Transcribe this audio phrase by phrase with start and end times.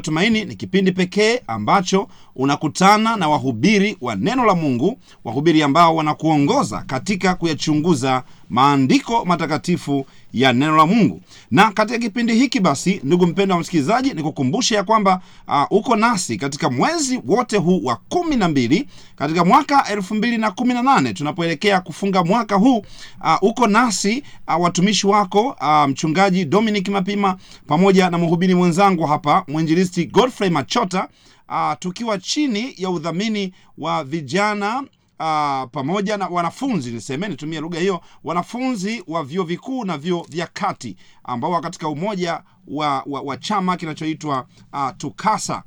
[0.00, 6.82] Matumaini ni kipindi pekee ambacho unakutana na wahubiri wa neno la Mungu, wahubiri ambao wanakuongoza
[6.86, 11.20] katika kuyachunguza maandiko matakatifu ya neno la Mungu.
[11.50, 16.36] Na katika kipindi hiki basi, ndugu mpendo wa msikilizaji, nikukumbushe ya kwamba uh, uko nasi
[16.36, 20.82] katika mwezi wote huu wa kumi na mbili katika mwaka elfu mbili na kumi na
[20.82, 22.78] nane tunapoelekea kufunga mwaka huu.
[23.20, 29.44] Uh, uko nasi uh, watumishi wako uh, mchungaji Dominic Mapima pamoja na mhubiri mwenzangu hapa
[29.48, 31.08] mwinjilisti Godfrey Machota
[31.48, 34.82] uh, tukiwa chini ya udhamini wa vijana
[35.20, 40.46] Uh, pamoja na wanafunzi niseme, nitumie lugha hiyo, wanafunzi wa vyuo vikuu na vyuo vya
[40.46, 45.62] kati ambao katika umoja wa, wa, wa chama kinachoitwa uh, TUCASA.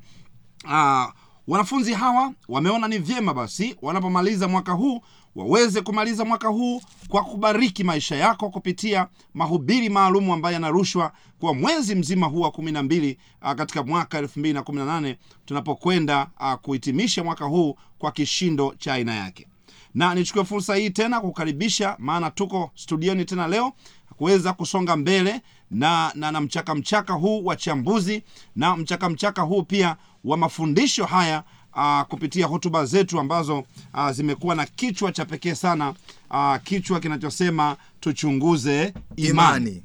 [0.64, 1.04] Uh,
[1.46, 5.00] wanafunzi hawa wameona ni vyema basi wanapomaliza mwaka huu
[5.36, 11.94] waweze kumaliza mwaka huu kwa kubariki maisha yako kupitia mahubiri maalumu ambayo yanarushwa kwa mwezi
[11.94, 15.18] mzima huu wa kumi na mbili uh, katika mwaka elfu mbili na kumi na nane
[15.46, 19.46] tunapokwenda uh, kuhitimisha mwaka huu kwa kishindo cha aina yake.
[19.94, 23.72] Na nichukue fursa hii tena kukaribisha maana tuko studioni tena leo
[24.16, 28.22] kuweza kusonga mbele na, na, na mchaka mchaka huu wa chambuzi
[28.56, 31.44] na mchaka mchaka huu pia wa mafundisho haya
[31.76, 33.58] uh, kupitia hotuba zetu ambazo
[33.94, 35.94] uh, zimekuwa na kichwa cha pekee sana
[36.30, 39.82] uh, kichwa kinachosema tuchunguze imani, imani.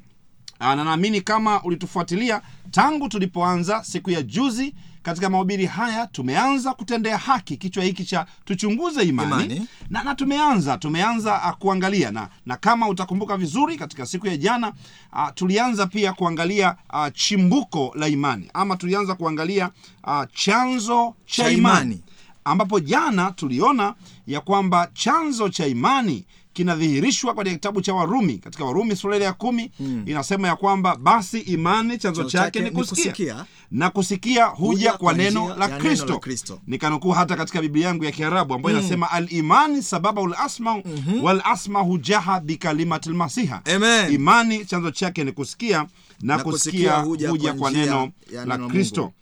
[0.60, 4.74] Uh, na naamini kama ulitufuatilia tangu tulipoanza siku ya juzi
[5.06, 9.66] katika mahubiri haya tumeanza kutendea haki kichwa hiki cha tuchunguze imani, Imani.
[9.90, 14.72] Na, na tumeanza tumeanza uh, kuangalia na, na kama utakumbuka vizuri katika siku ya jana
[15.12, 19.70] uh, tulianza pia kuangalia uh, chimbuko la imani ama tulianza kuangalia
[20.04, 22.02] uh, chanzo cha, imani.
[22.44, 23.94] ambapo jana tuliona
[24.26, 26.24] ya kwamba chanzo cha imani
[26.56, 28.38] kinadhihirishwa kwenye kitabu cha Warumi.
[28.38, 29.72] Katika Warumi sura ile ya kumi
[30.06, 33.44] inasema ya kwamba basi imani chanzo chake ni kusikia, kusikia.
[33.70, 36.18] na kusikia huja kwa neno la Kristo.
[36.66, 40.82] Nikanukuu hata katika Biblia yangu ya Kiarabu ambayo inasema alimani sababu al-asma
[41.22, 43.60] wal asma hujaha bikalimati lmasiha.
[44.14, 45.86] Imani chanzo chake ni kusikia na,
[46.36, 48.12] Na kusikia, kusikia huja, huja kwa neno
[48.46, 49.12] la Kristo.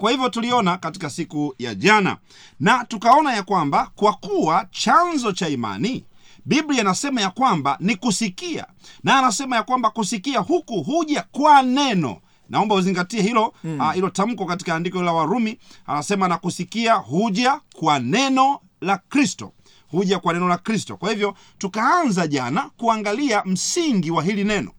[0.00, 2.16] Kwa hivyo tuliona katika siku ya jana
[2.60, 6.04] na tukaona ya kwamba kwa kuwa chanzo cha imani
[6.44, 8.66] Biblia inasema ya kwamba ni kusikia,
[9.04, 12.16] na anasema ya kwamba kusikia huku huja kwa neno.
[12.48, 17.98] Naomba uzingatie hilo ah, hilo tamko katika andiko la Warumi, anasema na kusikia huja kwa
[17.98, 19.52] neno la Kristo,
[19.90, 20.96] huja kwa neno la Kristo.
[20.96, 24.70] Kwa hivyo tukaanza jana kuangalia msingi wa hili neno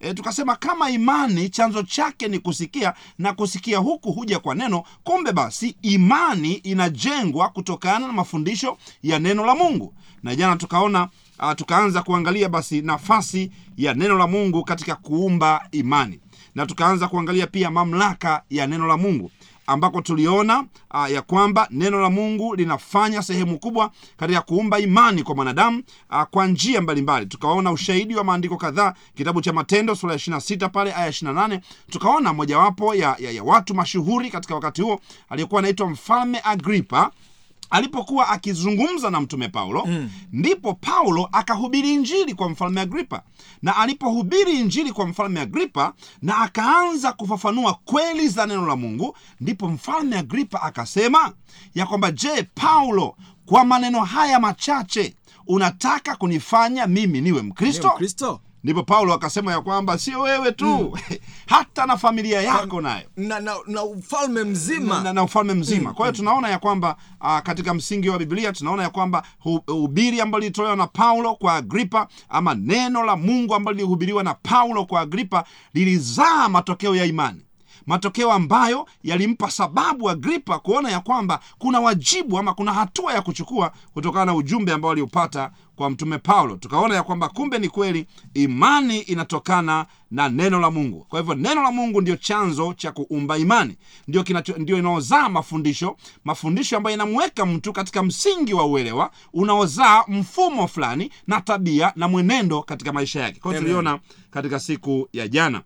[0.00, 5.32] e, tukasema kama imani chanzo chake ni kusikia na kusikia huku huja kwa neno kumbe
[5.32, 11.08] basi imani inajengwa kutokana na mafundisho ya neno la mungu na jana tukaona
[11.40, 16.20] uh, tukaanza kuangalia basi nafasi ya neno la mungu katika kuumba imani.
[16.54, 19.30] Na tukaanza kuangalia pia mamlaka ya neno la mungu
[19.66, 25.34] ambako tuliona uh, ya kwamba neno la mungu linafanya sehemu kubwa katika kuumba imani kwa
[25.34, 27.26] mwanadamu uh, kwa njia mbalimbali.
[27.26, 32.32] Tukaona ushahidi wa maandiko kadhaa kitabu cha matendo sura ya 26 pale aya 28 tukaona
[32.32, 37.10] mojawapo ya, ya, ya watu mashuhuri katika wakati huo aliyekuwa anaitwa mfalme agripa
[37.72, 40.10] alipokuwa akizungumza na mtume paulo mm.
[40.32, 43.22] ndipo paulo akahubiri injili kwa mfalme agripa.
[43.62, 49.68] Na alipohubiri injili kwa mfalme agripa na akaanza kufafanua kweli za neno la mungu ndipo
[49.68, 51.32] mfalme agripa akasema
[51.74, 53.16] ya kwamba je paulo
[53.46, 55.14] kwa maneno haya machache
[55.46, 57.88] unataka kunifanya mimi niwe mkristo
[58.64, 60.98] ndipo paulo akasema ya kwamba sio wewe tu.
[61.46, 63.06] Hata na familia yako nayo.
[63.16, 65.00] na, na, na ufalme mzima.
[65.00, 65.92] Na, na ufalme mzima.
[65.92, 69.22] Kwa hiyo tunaona ya kwamba uh, katika msingi wa biblia tunaona ya kwamba
[69.66, 74.84] hubiri ambalo lilitolewa na paulo kwa agripa ama neno la mungu ambalo lilihubiriwa na paulo
[74.84, 75.44] kwa agripa
[75.74, 77.40] lilizaa matokeo ya imani
[77.86, 83.72] matokeo ambayo yalimpa sababu agripa kuona ya kwamba kuna wajibu ama kuna hatua ya kuchukua
[83.94, 86.56] kutokana na ujumbe ambao aliupata kwa mtume paulo.
[86.56, 91.06] Tukaona ya kwamba kumbe ni kweli imani inatokana na neno la mungu.
[91.08, 93.76] Kwa hivyo neno la mungu ndio chanzo cha kuumba imani.
[94.08, 100.68] Ndio, kinacho- ndio inaozaa mafundisho mafundisho ambayo inamweka mtu katika msingi wa uelewa unaozaa mfumo
[100.68, 103.40] fulani na tabia na mwenendo katika maisha yake.
[103.40, 103.98] Kwa hiyo tuliona
[104.30, 105.62] katika siku ya jana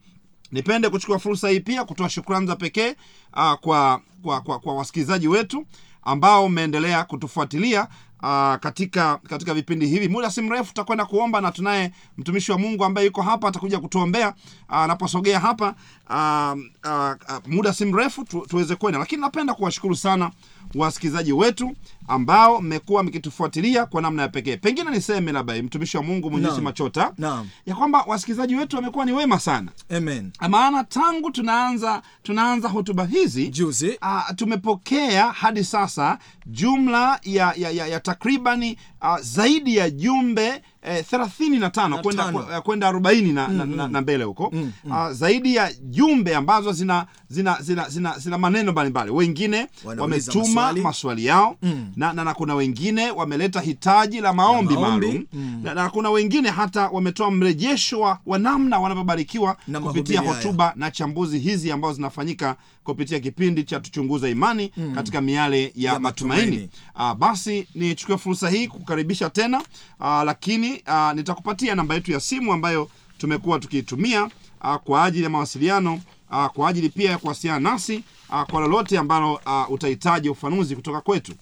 [0.52, 2.90] nipende kuchukua fursa hii pia kutoa shukrani za pekee
[3.36, 5.66] uh, kwa, kwa, kwa, kwa wasikilizaji wetu
[6.02, 7.88] ambao mmeendelea kutufuatilia
[8.26, 12.84] uh, katika katika vipindi hivi muda si mrefu tutakwenda kuomba na tunaye mtumishi wa mungu
[12.84, 14.34] ambaye yuko hapa atakuja kutuombea
[14.68, 15.74] ah, anaposogea hapa
[16.10, 16.58] uh,
[16.90, 20.30] uh, uh, muda si mrefu tu, tuweze kwenda lakini napenda kuwashukuru sana
[20.74, 21.76] wasikilizaji wetu
[22.08, 27.12] ambao mmekuwa mkitufuatilia kwa namna ya pekee pengine niseme labda mtumishi wa mungu mwenyezi machota
[27.18, 27.48] Naam.
[27.66, 30.30] ya kwamba wasikilizaji wetu wamekuwa ni wema sana Amen.
[30.48, 33.98] maana tangu tunaanza tunaanza hotuba hizi Juzi.
[34.02, 41.04] uh, tumepokea hadi sasa jumla ya, ya, ya, ya takribani uh, zaidi ya jumbe eh,
[41.10, 44.92] thelathini na tano kwenda eh, kwenda arobaini na, na, na, na mbele huko mm, mm.
[44.92, 49.66] Uh, zaidi ya jumbe ambazo zina zina zina, zina, zina maneno mbalimbali wengine
[49.98, 50.80] wametuma maswali.
[50.80, 51.92] maswali yao mm.
[51.96, 55.06] na, na, na kuna wengine wameleta hitaji la maombi, maombi.
[55.06, 55.60] maalum Mm.
[55.62, 60.32] na, na kuna wengine hata wametoa mrejesho wa, wa namna wanavyobarikiwa Na kupitia haya.
[60.34, 64.94] hotuba na chambuzi hizi ambazo zinafanyika kupitia kipindi cha tuchunguza imani mm.
[64.94, 66.70] katika miale ya, Ya matumaini, matumaini.
[66.96, 69.62] Aa, basi nichukue fursa hii kukaribisha tena
[70.00, 75.30] aa, lakini aa, nitakupatia namba yetu ya simu ambayo tumekuwa tukiitumia uh, kwa ajili ya
[75.30, 76.00] mawasiliano
[76.30, 81.00] uh, kwa ajili pia ya kuwasiliana nasi uh, kwa lolote ambalo uh, utahitaji ufanuzi kutoka
[81.00, 81.32] kwetu.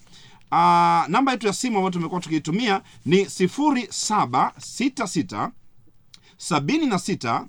[0.51, 0.57] Uh,
[1.07, 5.49] namba yetu ya simu ambayo tumekuwa tukiitumia ni 0766
[6.39, 7.45] 76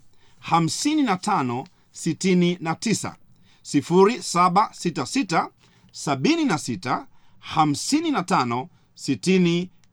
[0.51, 3.13] 55 69
[3.65, 5.49] 0766
[5.93, 7.05] 76
[7.57, 8.67] 55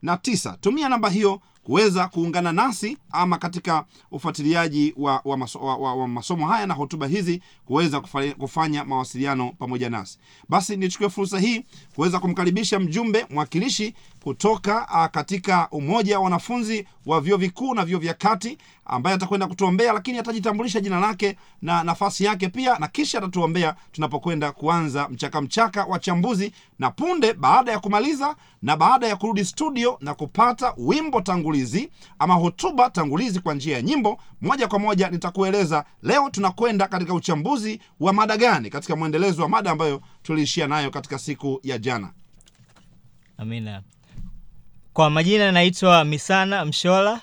[0.04, 5.94] 69 tumia namba hiyo kuweza kuungana nasi ama katika ufuatiliaji wa, wa, maso, wa, wa,
[5.94, 8.00] wa masomo haya na hotuba hizi kuweza
[8.38, 10.18] kufanya, mawasiliano pamoja nasi.
[10.48, 11.64] Basi nichukue fursa hii
[11.94, 18.00] kuweza kumkaribisha mjumbe mwakilishi kutoka a, katika umoja wa wanafunzi wa vyuo vikuu na vyuo
[18.00, 23.18] vya kati ambaye atakwenda kutuombea lakini atajitambulisha jina lake na nafasi yake pia na kisha
[23.18, 26.52] atatuombea tunapokwenda kuanza mchaka mchaka wa chambuzi.
[26.78, 32.34] Na punde baada ya kumaliza na baada ya kurudi studio na kupata wimbo tangulizi ama
[32.34, 38.12] hotuba tangulizi kwa njia ya nyimbo moja kwa moja nitakueleza leo tunakwenda katika uchambuzi wa
[38.12, 42.10] mada gani katika mwendelezo wa mada ambayo tuliishia nayo katika siku ya jana.
[43.38, 43.82] Amina.
[44.92, 47.20] Kwa majina naitwa misana mshola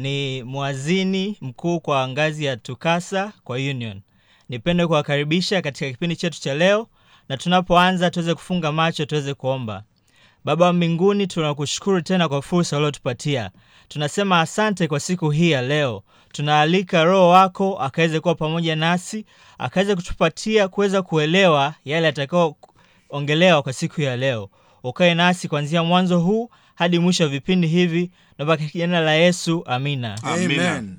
[0.00, 4.00] ni mwazini mkuu kwa ngazi ya tukasa kwa union.
[4.48, 6.86] Nipende kuwakaribisha katika kipindi chetu cha leo
[7.28, 9.82] na tunapoanza tuweze kufunga macho tuweze kuomba.
[10.44, 13.50] Baba wa mbinguni tunakushukuru tena kwa fursa uliotupatia.
[13.88, 16.02] Tunasema asante kwa siku hii ya leo.
[16.32, 19.24] Tunaalika roho wako akaweze kuwa pamoja nasi
[19.58, 24.50] akaweze kutupatia kuweza kuelewa yale atakayoongelewa kwa siku ya leo.
[24.82, 29.62] Ukae nasi kuanzia mwanzo huu hadi mwisho wa vipindi hivi na katika jina la yesu
[29.66, 30.70] amina Amina.
[30.76, 30.96] Amen.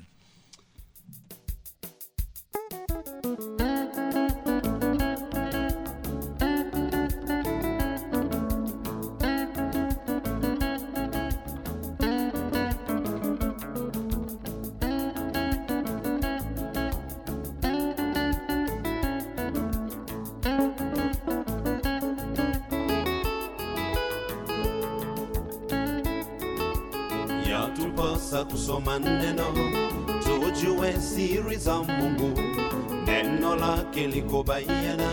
[28.02, 29.44] Yatupasa kusoma neno
[30.24, 32.38] tujue siri za mungu.
[33.06, 35.12] Neno lake liko bayana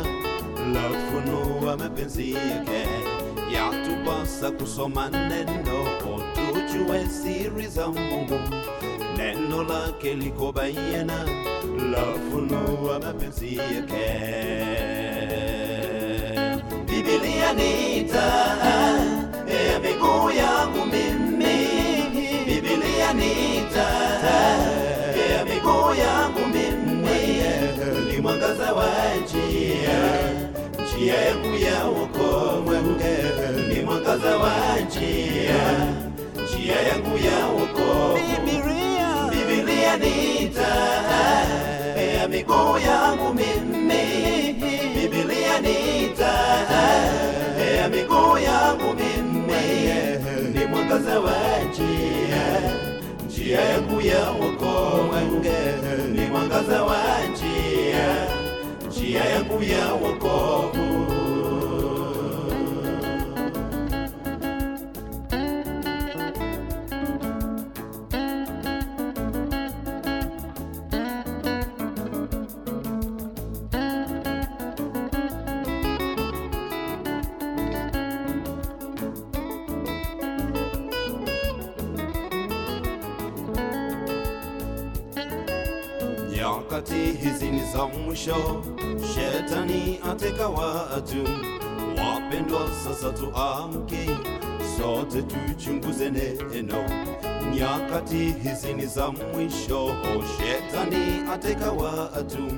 [0.74, 2.88] lafunua mapenzi yake.
[3.54, 5.86] Yatupasa kusoma neno
[6.36, 8.40] tujue siri za mungu.
[9.18, 11.26] Neno lake liko bayana
[11.92, 14.10] lafunua mapenzi yake.
[16.86, 19.00] Bibilia ni taa
[19.72, 21.19] ya miguu yangu mimi
[23.14, 23.56] ni
[25.34, 27.42] ya miguu yangu mimi
[28.12, 28.90] ni mwangaza wa
[29.24, 30.00] njia.
[30.84, 32.72] Njia yangu ya wokovu.
[33.70, 35.62] Ni mwangaza wa njia.
[36.44, 38.20] Njia yangu ya wokovu.
[39.32, 39.98] Bibilia.
[39.98, 41.46] Ni taa
[42.18, 44.04] ya miguu yangu mimi
[44.96, 47.10] bibilia ni taa
[47.78, 49.64] ya miguu yangu mimi
[50.60, 51.34] ni mwangaza wa
[51.70, 52.89] njia
[53.40, 53.62] njia
[54.32, 55.16] wokovu
[56.14, 56.98] ni mwangaza wa
[57.32, 58.28] njia
[58.88, 60.29] njia yangu ya wokovu
[90.60, 91.24] watu.
[91.98, 94.10] Wapendwa sasa tuamke.
[94.78, 96.84] Sote tuchunguze neno
[97.54, 99.96] nyakati hizi ni za mwisho.
[100.38, 102.52] Shetani ateka watu.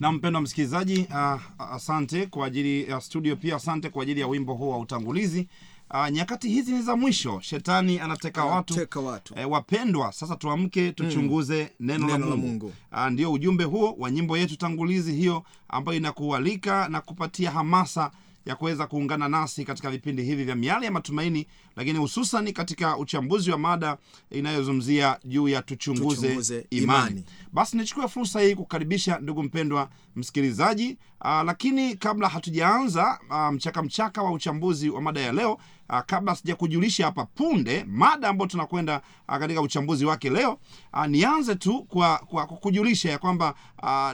[0.00, 1.40] Na mpendwa msikilizaji uh,
[1.72, 5.48] asante kwa ajili ya studio pia asante kwa ajili ya wimbo huu wa utangulizi
[5.90, 9.34] uh, nyakati hizi ni za mwisho shetani anateka watu Anateka watu.
[9.36, 12.72] E, wapendwa sasa tuamke tuchunguze neno, Neno la la mungu, Mungu.
[12.92, 18.10] Uh, ndio ujumbe huo wa nyimbo yetu tangulizi hiyo ambayo inakualika na kupatia hamasa
[18.46, 21.46] ya kuweza kuungana nasi katika vipindi hivi vya miale ya matumaini
[21.78, 23.96] lakini hususan katika uchambuzi wa mada
[24.30, 26.84] inayozungumzia juu ya tuchunguze, Tuchunguze imani.
[27.10, 27.24] imani.
[27.52, 33.18] basi nichukue fursa hii kukaribisha ndugu mpendwa msikilizaji aa, lakini kabla hatujaanza
[33.52, 35.58] mchaka mchaka wa uchambuzi wa mada ya leo
[35.90, 40.58] aa, kabla sija kujulisha hapa punde mada ambayo tunakwenda katika uchambuzi wake leo
[40.94, 43.54] aa, nianze tu kwa, kwa, kujulisha ya kwamba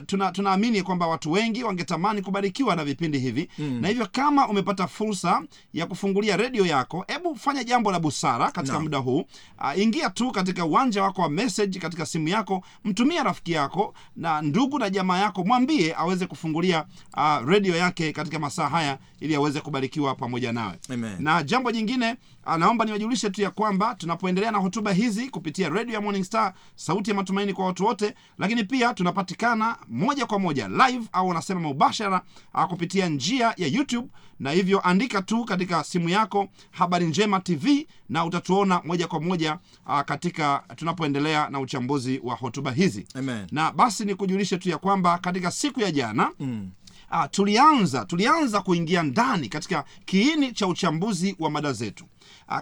[0.05, 3.81] tuna, tunaamini kwamba watu wengi wangetamani kubarikiwa na vipindi hivi mm.
[3.81, 5.41] na hivyo kama umepata fursa
[5.73, 8.81] ya kufungulia redio yako hebu fanya jambo la busara katika no.
[8.83, 13.51] muda huu uh, ingia tu katika uwanja wako wa message katika simu yako mtumia rafiki
[13.51, 16.85] yako na ndugu na jamaa yako mwambie aweze kufungulia
[17.17, 21.15] uh, redio yake katika masaa haya ili aweze kubarikiwa pamoja nawe Amen.
[21.19, 25.93] na jambo jingine ah, naomba niwajulishe tu ya kwamba tunapoendelea na hotuba hizi kupitia redio
[25.95, 30.67] ya morning star sauti ya matumaini kwa watu wote lakini pia tunapatikana moja kwa moja
[30.67, 32.21] live au wanasema mubashara
[32.53, 34.07] ah, kupitia njia ya youtube
[34.39, 39.57] na hivyo andika tu katika simu yako habari njema tv na utatuona moja kwa moja
[39.85, 43.47] ah, katika tunapoendelea na uchambuzi wa hotuba hizi Amen.
[43.51, 46.69] na basi nikujulishe tu ya kwamba katika siku ya jana mm.
[47.11, 52.14] Uh, tulianza tulianza kuingia ndani katika kiini cha uchambuzi wa mada zetu ah,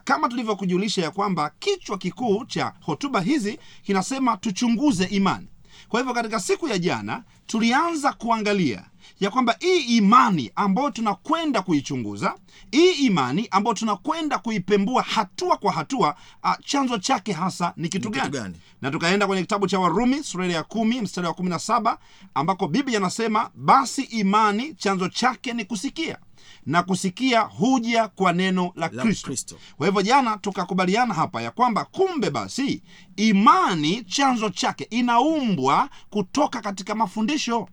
[0.04, 5.48] kama tulivyokujulisha ya kwamba kichwa kikuu cha hotuba hizi kinasema tuchunguze imani.
[5.90, 8.84] Kwa hivyo katika siku ya jana tulianza kuangalia
[9.20, 12.36] ya kwamba hii imani ambayo tunakwenda kuichunguza
[12.72, 18.30] hii imani ambayo tunakwenda kuipembua hatua kwa hatua a, chanzo chake hasa ni kitu gani?
[18.30, 18.56] gani?
[18.82, 21.98] na tukaenda kwenye kitabu cha warumi sura ya kumi mstari wa kumi na saba
[22.34, 26.18] ambako biblia anasema basi imani chanzo chake ni kusikia
[26.66, 29.56] na kusikia huja kwa neno la La kristo.
[29.78, 32.84] Kwa hivyo jana tukakubaliana hapa ya kwamba kumbe basi
[33.16, 37.70] imani chanzo chake inaumbwa kutoka katika mafundisho.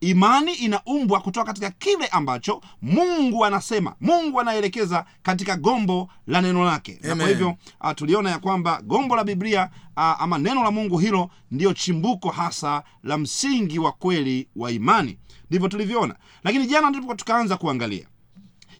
[0.00, 3.94] Imani inaumbwa kutoka katika kile ambacho mungu anasema.
[4.00, 6.92] Mungu anaelekeza katika gombo la neno lake.
[7.02, 10.98] Na kwa hivyo uh, tuliona ya kwamba gombo la biblia a, ama neno la mungu
[10.98, 15.18] hilo ndiyo chimbuko hasa la msingi wa kweli wa imani.
[15.50, 16.14] Ndivyo tulivyoona.
[16.44, 18.06] Lakini jana ndipo tukaanza kuangalia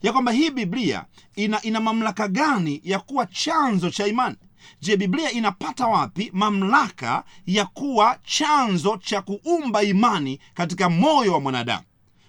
[0.03, 1.05] ya kwamba hii biblia
[1.37, 4.37] ina, ina mamlaka gani ya kuwa chanzo cha imani?
[4.81, 11.83] Je biblia inapata wapi mamlaka ya kuwa chanzo cha kuumba imani katika moyo wa mwanadamu?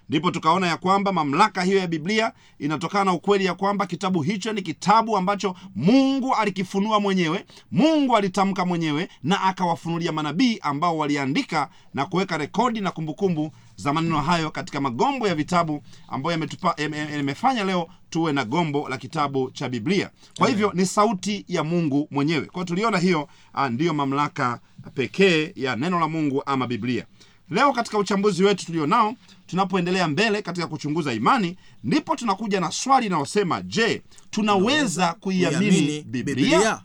[0.09, 4.53] Ndipo tukaona ya kwamba mamlaka hiyo ya biblia inatokana na ukweli ya kwamba kitabu hicho
[4.53, 12.05] ni kitabu ambacho mungu alikifunua mwenyewe mungu alitamka mwenyewe na akawafunulia manabii ambao waliandika na
[12.05, 13.51] kuweka rekodi na kumbukumbu
[13.83, 16.81] za maneno hayo katika magombo ya vitabu ambayo yametupa-
[17.15, 20.09] yamefanya leo tuwe na gombo la kitabu cha biblia.
[20.37, 22.45] Kwa hivyo ni sauti ya mungu mwenyewe.
[22.45, 24.59] Kwa hiyo tuliona hiyo ah, ndiyo mamlaka
[24.93, 27.05] pekee ya neno la mungu ama biblia.
[27.49, 29.15] Leo katika uchambuzi wetu tulio nao
[29.47, 36.81] tunapoendelea mbele katika kuchunguza imani ndipo tunakuja na swali linalosema je tunaweza kuiamini Biblia?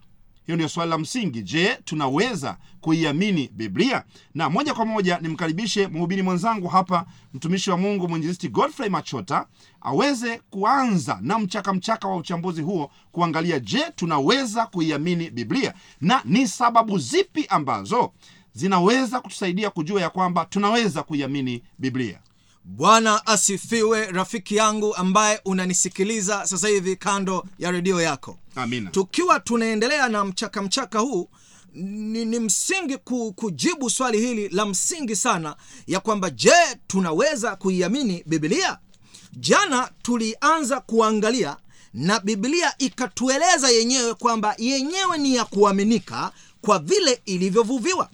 [0.49, 1.43] Hiyo ndio swali la msingi.
[1.43, 4.05] Je tunaweza kuiamini biblia?
[4.35, 9.47] Na moja kwa moja nimkaribishe mhubiri mwenzangu hapa mtumishi wa mungu mwinjilisti godfrey machota
[9.81, 15.75] aweze kuanza na mchaka mchaka wa uchambuzi huo kuangalia je tunaweza kuiamini biblia?
[16.01, 18.13] Na ni sababu zipi ambazo
[18.53, 22.19] zinaweza kutusaidia kujua ya kwamba tunaweza kuiamini biblia?
[22.65, 28.91] Bwana asifiwe rafiki yangu ambaye unanisikiliza sasa hivi kando ya redio yako amina.
[28.91, 31.29] Tukiwa tunaendelea na mchaka mchaka huu
[31.75, 36.53] ni, ni msingi ku, kujibu swali hili la msingi sana ya kwamba je
[36.87, 38.79] tunaweza kuiamini biblia?
[39.33, 41.57] Jana tulianza kuangalia
[41.95, 48.11] na biblia ikatueleza yenyewe kwamba yenyewe ni ya kuaminika kwa vile ilivyovuviwa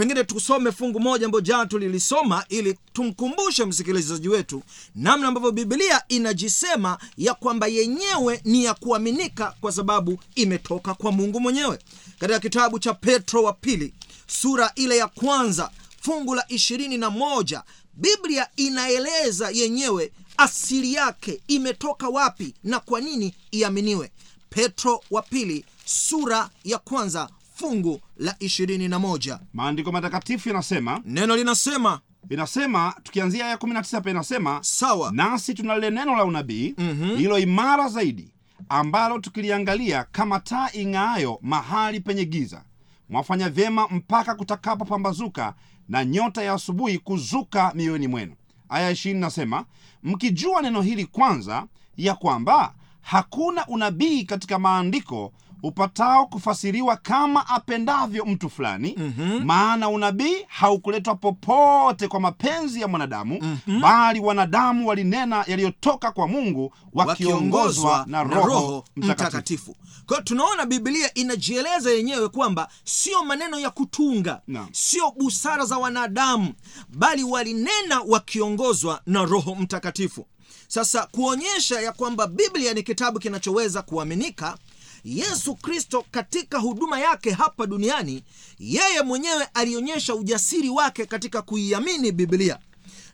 [0.00, 4.62] pengine tusome fungu moja ambayo jana tulilisoma ili tumkumbushe msikilizaji wetu
[4.94, 11.40] namna ambavyo biblia inajisema ya kwamba yenyewe ni ya kuaminika kwa sababu imetoka kwa mungu
[11.40, 11.78] mwenyewe.
[12.18, 13.94] Katika kitabu cha petro wa pili
[14.26, 15.70] sura ile ya kwanza
[16.02, 17.62] fungu la ishirini na moja
[17.94, 24.10] biblia inaeleza yenyewe asili yake imetoka wapi na kwa nini iaminiwe.
[24.50, 27.28] Petro wa pili sura ya kwanza
[27.60, 29.38] fungu la ishirini na moja.
[29.54, 32.00] Maandiko matakatifu yanasema neno linasema
[32.30, 35.10] inasema tukianzia aya 19 pa inasema sawa.
[35.12, 37.38] nasi tuna lile neno la unabii mm-hmm.
[37.38, 38.28] imara zaidi
[38.68, 42.64] ambalo tukiliangalia kama taa ing'aayo mahali penye giza
[43.08, 45.54] mwafanya vyema mpaka kutakapopambazuka
[45.88, 48.34] na nyota ya asubuhi kuzuka mioyoni mwenu.
[48.68, 49.64] Aya ishirini nasema
[50.02, 58.50] mkijua neno hili kwanza ya kwamba hakuna unabii katika maandiko upatao kufasiriwa kama apendavyo mtu
[58.50, 59.44] fulani mm-hmm.
[59.44, 63.80] maana unabii haukuletwa popote kwa mapenzi ya mwanadamu mm-hmm.
[63.80, 69.76] bali wanadamu walinena yaliyotoka kwa mungu wakiongozwa na roho mtakatifu mtakatifu
[70.06, 74.68] kwa hiyo tunaona biblia inajieleza yenyewe kwamba sio maneno ya kutunga Naam.
[74.72, 76.52] sio busara za wanadamu
[76.88, 80.26] bali walinena wakiongozwa na roho mtakatifu
[80.68, 84.58] sasa kuonyesha ya kwamba biblia ni kitabu kinachoweza kuaminika
[85.04, 88.24] yesu kristo katika huduma yake hapa duniani
[88.58, 92.58] yeye mwenyewe alionyesha ujasiri wake katika kuiamini biblia.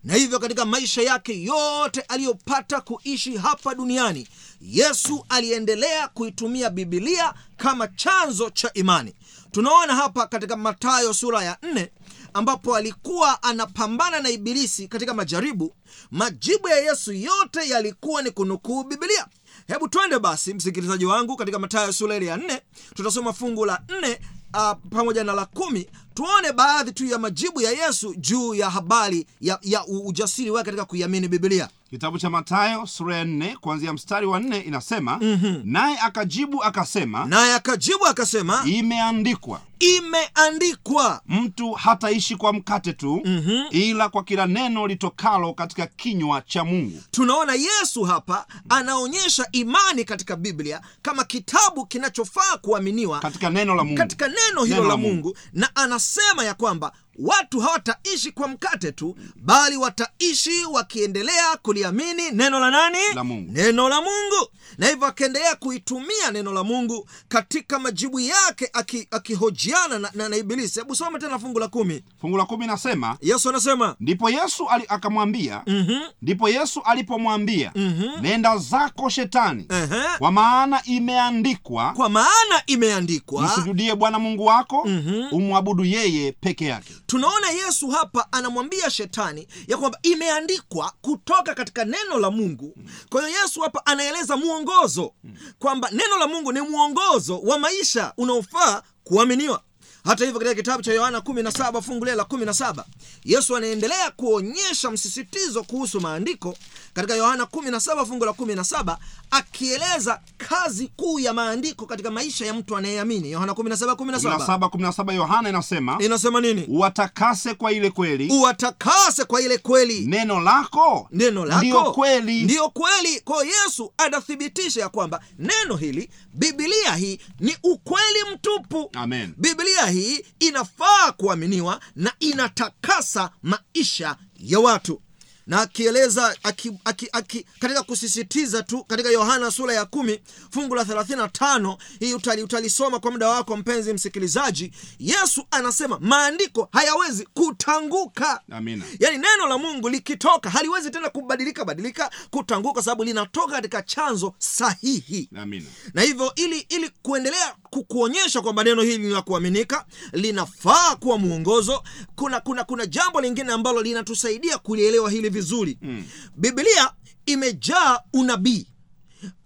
[0.04, 4.28] Na hivyo katika maisha yake yote aliyopata kuishi hapa duniani
[4.60, 9.14] yesu aliendelea kuitumia bibilia kama chanzo cha imani.
[9.50, 11.88] Tunaona hapa katika matayo sura ya 4
[12.34, 15.72] ambapo alikuwa anapambana na ibilisi katika majaribu.
[16.10, 19.26] Majibu ya yesu yote yalikuwa ni kunukuu bibilia
[19.66, 22.60] hebu twende basi msikilizaji wangu katika matayo sura ile ya 4
[22.94, 24.20] tutasoma fungu la nne
[24.54, 29.26] uh, pamoja na la kumi tuone baadhi tu ya majibu ya yesu juu ya habari
[29.40, 34.26] ya, ya ujasiri wake katika kuiamini bibilia kitabu cha matayo sura ya nne kuanzia mstari
[34.26, 35.60] wa nne inasema mm-hmm.
[35.64, 43.64] naye akajibu akasema naye akajibu akasema imeandikwa imeandikwa mtu hataishi kwa mkate tu mm-hmm.
[43.70, 50.36] ila kwa kila neno litokalo katika kinywa cha mungu tunaona yesu hapa anaonyesha imani katika
[50.36, 55.14] biblia kama kitabu kinachofaa kuaminiwa katika neno la mungu katika neno hilo Neno la Mungu.
[55.14, 62.60] mungu na anasema ya kwamba watu hawataishi kwa mkate tu bali wataishi wakiendelea kuliamini neno
[62.60, 63.52] la nani La Mungu.
[63.52, 69.98] neno la mungu na hivyo akaendelea kuitumia neno la mungu katika majibu yake aki- akihojiana
[69.98, 73.48] na, na, na ibilisi hebu soma tena fungu la kumi fungu la kumi nasema yesu
[73.48, 76.00] anasema ndipo yesu akamwambia mm-hmm.
[76.22, 78.22] ndipo yesu alipomwambia mm-hmm.
[78.22, 80.02] nenda zako shetani Ehe.
[80.18, 85.28] kwa maana imeandikwa kwa maana imeandikwa msujudie bwana mungu wako mm-hmm.
[85.32, 92.18] umwabudu yeye peke yake tunaona yesu hapa anamwambia shetani ya kwamba imeandikwa kutoka katika neno
[92.18, 92.74] la mungu.
[93.10, 95.12] Kwa hiyo yesu hapa anaeleza mwongozo
[95.58, 99.62] kwamba neno la mungu ni mwongozo wa maisha unaofaa kuaminiwa
[100.06, 102.84] hata hivyo katika kitabu cha yohana 17 fungu la 17
[103.24, 106.56] yesu anaendelea kuonyesha msisitizo kuhusu maandiko
[106.94, 108.96] katika yohana 17 fungu la 17
[109.30, 113.30] akieleza kazi kuu ya maandiko katika maisha ya mtu anayeamini.
[113.30, 116.64] Yohana 17 17 17 17 yohana inasema inasema nini?
[116.68, 118.28] Uwatakase kwa ile kweli.
[118.32, 120.00] Uwatakase kwa ile kweli.
[120.06, 122.42] Neno lako neno lako kweli.
[122.42, 123.20] Ndiyo kweli.
[123.20, 128.90] Kwayo yesu anathibitisha ya kwamba neno hili bibilia hii ni ukweli mtupu.
[128.94, 129.34] Amen.
[129.36, 129.95] biblia hii
[130.40, 135.02] inafaa kuaminiwa na inatakasa maisha ya watu.
[135.46, 140.82] Na akieleza aki, aki, aki, katika kusisitiza tu katika yohana sura ya kumi fungu la
[140.84, 144.72] 35 hii utali, utalisoma kwa muda wako mpenzi msikilizaji.
[144.98, 148.40] Yesu anasema maandiko hayawezi kutanguka.
[148.50, 148.84] Amina.
[149.00, 155.28] yani neno la mungu likitoka haliwezi tena kubadilika badilika kutanguka sababu linatoka katika chanzo sahihi.
[155.36, 155.66] Amina.
[155.94, 161.18] Na hivyo ili ili kuendelea ku- kuonyesha kwamba neno hili ni la kuaminika linafaa kuwa
[161.18, 161.82] mwongozo
[162.16, 166.04] kuna kuna kuna jambo lingine ambalo linatusaidia kulielewa hili vizuri mm.
[166.36, 166.90] biblia
[167.26, 168.66] imejaa unabii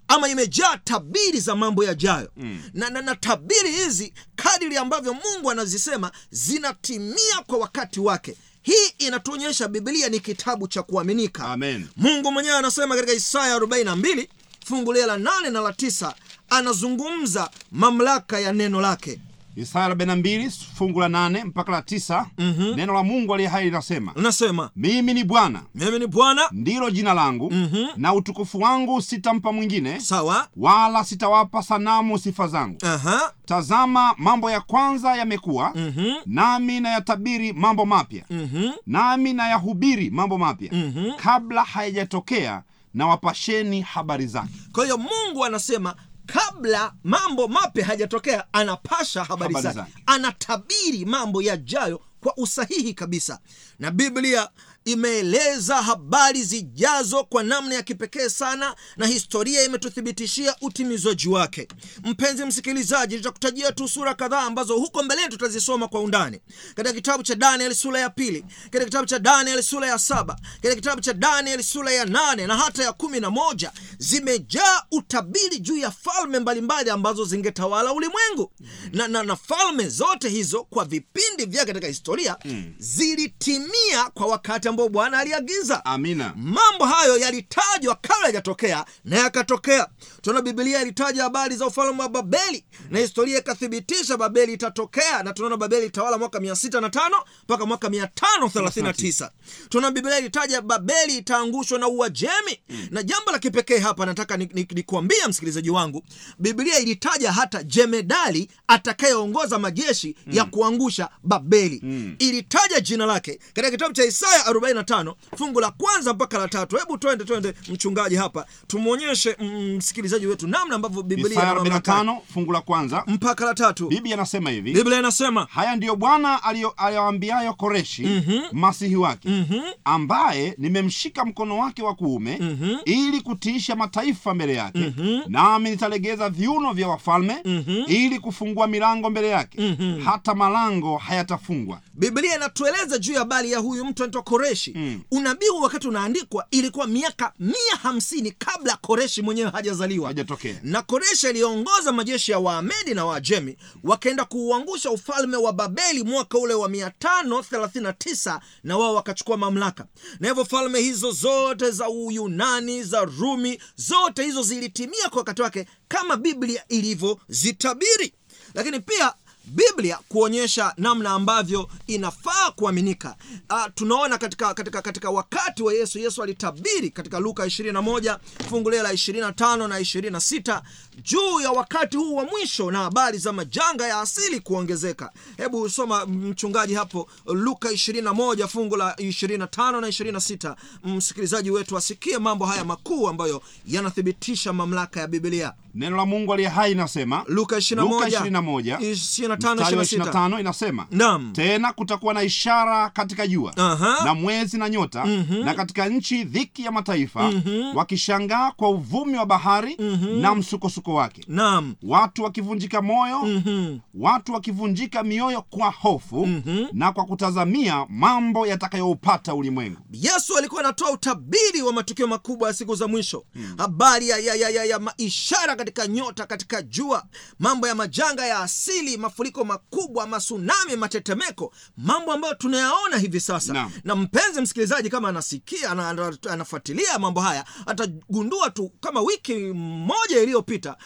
[0.09, 2.63] ama imejaa tabiri za mambo yajayo mm.
[2.75, 9.69] na, na, na tabiri hizi kadiri ambavyo mungu anazisema zinatimia kwa wakati wake hii inatuonyesha
[9.69, 11.87] biblia ni kitabu cha kuaminika Amen.
[11.97, 14.29] mungu mwenyewe anasema katika isaya 42
[14.67, 16.13] fungu lile la 8 na la 9
[16.51, 19.21] anazungumza mamlaka ya neno lake
[19.57, 22.75] isaya 42 fungu la 8 mpaka la 9 mm-hmm.
[22.77, 27.15] neno la mungu aliye hai linasema unasema mimi ni bwana mimi ni bwana ndilo jina
[27.15, 27.87] langu mm-hmm.
[27.97, 33.33] na utukufu wangu sitampa mwingine sawa wala sitawapa sanamu sifa zangu Aha.
[33.45, 36.15] tazama mambo ya kwanza yamekuwa mm-hmm.
[36.27, 38.73] nami nayatabiri mambo mapya mm-hmm.
[38.87, 41.13] nami nayahubiri mambo mapya mm-hmm.
[41.17, 42.63] kabla hayajatokea
[42.95, 45.95] na wapasheni habari zake kwa hiyo mungu anasema
[46.33, 50.03] kabla mambo mapya hajatokea anapasha habari Habari zake zake.
[50.07, 53.38] anatabiri mambo yajayo kwa usahihi kabisa
[53.79, 54.49] na biblia
[54.85, 61.69] imeeleza habari zijazo kwa namna ya kipekee sana na historia imetuthibitishia utimizaji wake.
[62.05, 66.40] Mpenzi msikilizaji nitakutajia tu sura kadhaa ambazo huko mbeleni tutazisoma kwa undani.
[66.75, 70.75] Katika kitabu cha daniel sura ya pili katika kitabu cha daniel sura ya saba katika
[70.75, 75.77] kitabu cha daniel sura ya nane na hata ya kumi na moja zimejaa utabiri juu
[75.77, 78.53] ya falme mbalimbali ambazo zingetawala ulimwengu.
[78.93, 82.75] Na, na, na falme zote hizo kwa vipindi vyake katika historia mm.
[82.79, 89.89] zilitimia kwa wakati ambao bwana aliagiza amina mambo hayo yalitajwa kabla yajatokea na yakatokea
[90.23, 95.57] tunaona bibilia ilitaja habari za ufalme wa babeli na historia ikathibitisha babeli itatokea na tunaona
[95.57, 97.11] babeli itawala mwaka 65
[97.45, 99.31] mpaka mwaka 539
[99.69, 102.89] tunaona bibilia ilitaja babeli itaangushwa na uajemi mm.
[102.91, 106.03] na jambo la kipekee hapa nataka nikuambia ni, ni msikilizaji wangu
[106.39, 110.37] bibilia ilitaja hata jemedali atakayeongoza majeshi mm.
[110.37, 112.17] ya kuangusha babeli mm.
[112.19, 116.99] ilitaja jina lake katika kitabu cha isaya 45 fungu la kwanza mpaka la tatu hebu
[116.99, 119.37] twende twende mchungaji hapa tumwonyeshe
[119.77, 124.51] msikilizaji wetu namna ambavyo biblia isaya 45 fungu la kwanza mpaka la tatu biblia inasema
[124.51, 128.42] hivi biblia inasema haya ndiyo bwana aliyo- aliyoambiayo koreshi mm-hmm.
[128.53, 129.62] masihi wake mm-hmm.
[129.85, 132.79] ambaye nimemshika mkono wake wa kuume mm-hmm.
[132.85, 135.23] ili kutiisha mataifa mbele yake mm-hmm.
[135.29, 137.85] nami nitalegeza viuno vya wafalme mm-hmm.
[137.87, 140.01] ili kufungua milango mbele yake mm-hmm.
[140.05, 145.01] hata malango hayatafungwa biblia inatueleza juu ya habari ya huyu mtu anaitwa koreshi mm.
[145.11, 150.09] unabii wakati unaandikwa ilikuwa miaka mia hamsini kabla koreshi mwenyewe hajazaliwa.
[150.09, 156.39] Hajatokea na koreshi aliongoza majeshi ya waamedi na waajemi wakaenda kuuangusha ufalme wa babeli mwaka
[156.39, 159.87] ule wa 539 na wao wakachukua mamlaka.
[160.21, 165.67] Na hivyo falme hizo zote za uyunani za rumi zote hizo zilitimia kwa wakati wake
[165.89, 168.13] kama biblia ilivyozitabiri
[168.55, 169.13] lakini pia
[169.44, 173.16] biblia kuonyesha namna ambavyo inafaa kuaminika.
[173.50, 178.92] Uh, tunaona katika, katika, katika wakati wa yesu yesu alitabiri katika luka 21 fungu la
[178.92, 180.62] 25 na 26
[181.03, 185.12] juu ya wakati huu wa mwisho na habari za majanga ya asili kuongezeka.
[185.37, 192.46] Hebu soma mchungaji hapo luka 21 fungu la 25 na 26 msikilizaji wetu asikie mambo
[192.46, 197.81] haya makuu ambayo yanathibitisha mamlaka ya biblia neno la mungu aliye hai inasema luka 21,
[197.81, 200.11] Luka 21, 25, mstari wa 26.
[200.11, 201.33] 25 inasema Naam.
[201.33, 204.05] tena kutakuwa na ishara katika jua Aha.
[204.05, 205.45] na mwezi na nyota mm-hmm.
[205.45, 207.77] na katika nchi dhiki ya mataifa mm-hmm.
[207.77, 210.21] wakishangaa kwa uvumi wa bahari mm-hmm.
[210.21, 213.81] na msukosuko wake naam watu wakivunjika moyo mm-hmm.
[213.95, 216.67] watu wakivunjika mioyo kwa hofu mm-hmm.
[216.73, 222.75] na kwa kutazamia mambo yatakayoupata ulimwengu yesu alikuwa anatoa utabiri wa matukio makubwa ya siku
[222.75, 223.55] za mwisho hmm.
[223.59, 227.05] habari ya, ya, ya, ya, ya ishara katika nyota katika jua
[227.38, 233.53] mambo ya majanga ya asili mafuriko makubwa masunami matetemeko mambo ambayo tunayaona hivi sasa.
[233.53, 239.35] Na, na mpenzi msikilizaji kama anasikia ana- ana- anafuatilia mambo haya atagundua tu kama wiki
[239.55, 240.77] moja iliyopita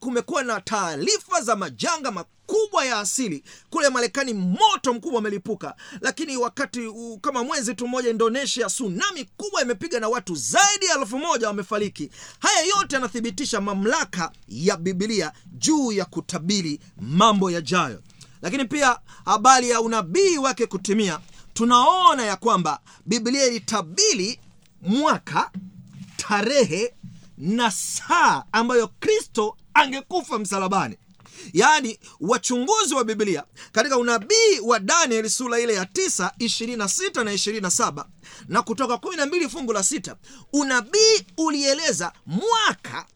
[0.00, 2.32] kumekuwa na taarifa za majanga makubwa
[2.86, 3.44] ya asili.
[3.70, 5.74] Kule marekani moto mkubwa umelipuka.
[6.00, 10.98] Lakini wakati u, kama mwezi tu mmoja, indonesia tsunami kubwa imepiga na watu zaidi ya
[10.98, 12.10] elfu moja wamefariki.
[12.38, 18.02] Haya yote yanathibitisha mamlaka ya bibilia juu ya kutabiri mambo yajayo.
[18.42, 21.20] Lakini pia habari ya unabii wake kutimia
[21.54, 24.40] tunaona ya kwamba biblia ilitabiri
[24.82, 25.50] mwaka
[26.16, 26.94] tarehe
[27.38, 30.96] na saa ambayo kristo angekufa msalabani
[31.52, 38.04] yaani wachunguzi wa biblia katika unabii wa daniel sura ile ya 9 26 na 27
[38.48, 40.16] na kutoka 12 fungu la 6
[40.52, 43.06] unabii ulieleza mwaka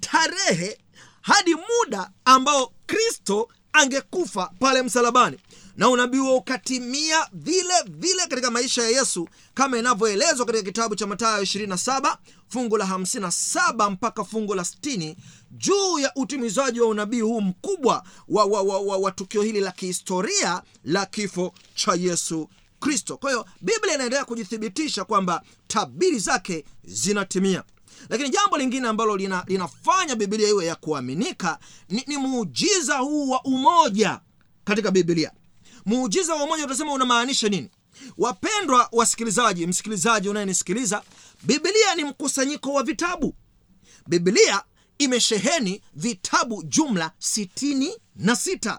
[0.00, 0.78] tarehe
[1.20, 5.38] hadi muda ambao kristo angekufa pale msalabani.
[5.76, 11.06] Na unabii huo ukatimia vile vile katika maisha ya yesu kama inavyoelezwa katika kitabu cha
[11.06, 12.16] matayo 27
[12.48, 15.16] fungu la 57 mpaka fungu la 60
[15.50, 19.72] juu ya utimizaji wa unabii huu mkubwa wa, wa, wa, wa, wa tukio hili la
[19.72, 22.48] kihistoria la kifo cha yesu
[22.80, 23.16] kristo.
[23.16, 27.62] Kwa hiyo biblia inaendelea kujithibitisha kwamba tabiri zake zinatimia.
[28.08, 31.58] Lakini jambo lingine ambalo lina, linafanya biblia iwe ya kuaminika
[31.88, 34.20] ni, ni muujiza huu wa umoja
[34.64, 35.32] katika biblia.
[35.86, 37.70] Muujiza wa umoja utasema unamaanisha nini?
[38.18, 41.02] Wapendwa wasikilizaji msikilizaji unayenisikiliza
[41.42, 43.34] biblia ni mkusanyiko wa vitabu.
[44.06, 44.62] Biblia
[44.98, 48.78] imesheheni vitabu jumla 66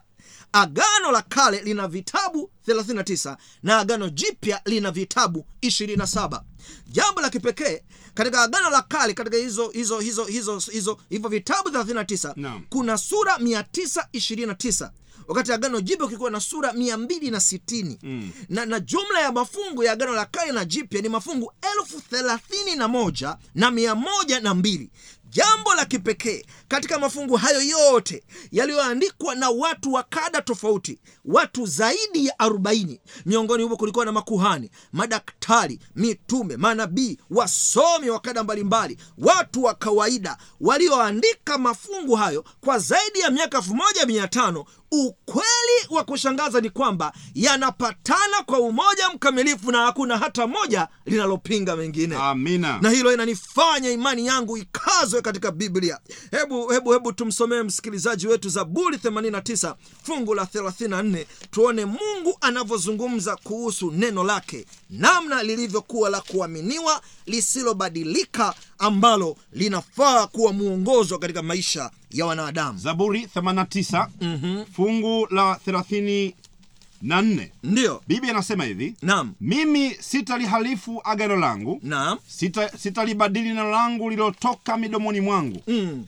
[0.51, 6.41] agano la kale lina vitabu 39 na agano jipya lina vitabu 27
[6.87, 11.69] jambo la kipekee katika agano la kale katika hizo hizo hizo hizo hizo hivyo vitabu
[11.69, 12.61] 39 no.
[12.69, 14.89] kuna sura 929
[15.27, 17.99] wakati agano jipya ukikuwa na sura mia mbili na sitini.
[18.03, 18.31] Mm.
[18.49, 22.75] na, na jumla ya mafungu ya agano la kale na jipya ni mafungu elfu thelathini
[22.75, 24.89] na moja na mia moja na mbili
[25.29, 32.25] jambo la kipekee katika mafungu hayo yote yaliyoandikwa na watu wa kada tofauti watu zaidi
[32.25, 39.63] ya 40 miongoni humo kulikuwa na makuhani madaktari mitume manabii wasomi wa kada mbalimbali watu
[39.63, 47.13] wa kawaida walioandika mafungu hayo kwa zaidi ya miaka 1500 ukweli wa kushangaza ni kwamba
[47.35, 52.15] yanapatana kwa umoja mkamilifu na hakuna hata moja linalopinga mengine.
[52.15, 52.79] Amina.
[52.81, 55.99] Na hilo inanifanya imani yangu ikazwe katika biblia.
[56.31, 63.91] Hebu hebu hebu tumsomee msikilizaji wetu zaburi 89 fungu la 34 tuone mungu anavyozungumza kuhusu
[63.91, 72.79] neno lake namna lilivyokuwa la kuaminiwa lisilobadilika ambalo linafaa kuwa mwongozo katika maisha ya wanadamu.
[72.79, 74.65] Zaburi 89 mm-hmm.
[74.65, 79.33] fungu la 34 ndiyo biblia anasema hivi naam.
[79.41, 82.17] Mimi sitalihalifu agano langu naam.
[82.39, 85.61] sita- sitalibadili neno langu lilotoka midomoni mwangu.
[85.67, 86.05] Mm.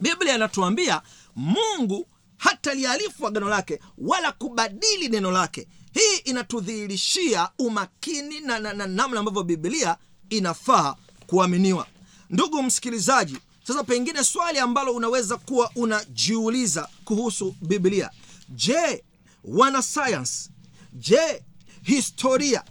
[0.00, 1.02] biblia inatuambia
[1.36, 2.06] mungu
[2.38, 5.66] hatalihalifu agano lake wala kubadili neno lake.
[5.92, 9.96] Hii inatudhihirishia umakini na, na, na namna ambavyo biblia
[10.30, 10.94] inafaa
[11.34, 11.86] kuaminiwa.
[12.30, 18.10] Ndugu msikilizaji sasa pengine swali ambalo unaweza kuwa unajiuliza kuhusu biblia.
[18.48, 19.04] Je
[19.44, 20.50] wanasayansi?
[20.92, 21.42] Je
[21.82, 22.64] historia?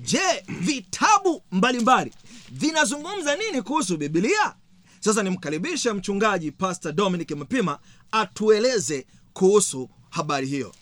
[0.00, 2.12] Je vitabu mbalimbali?
[2.50, 4.54] Vinazungumza nini kuhusu biblia?
[5.00, 7.78] Sasa nimkaribishe mchungaji pastor dominic mpima
[8.12, 10.74] atueleze kuhusu habari hiyo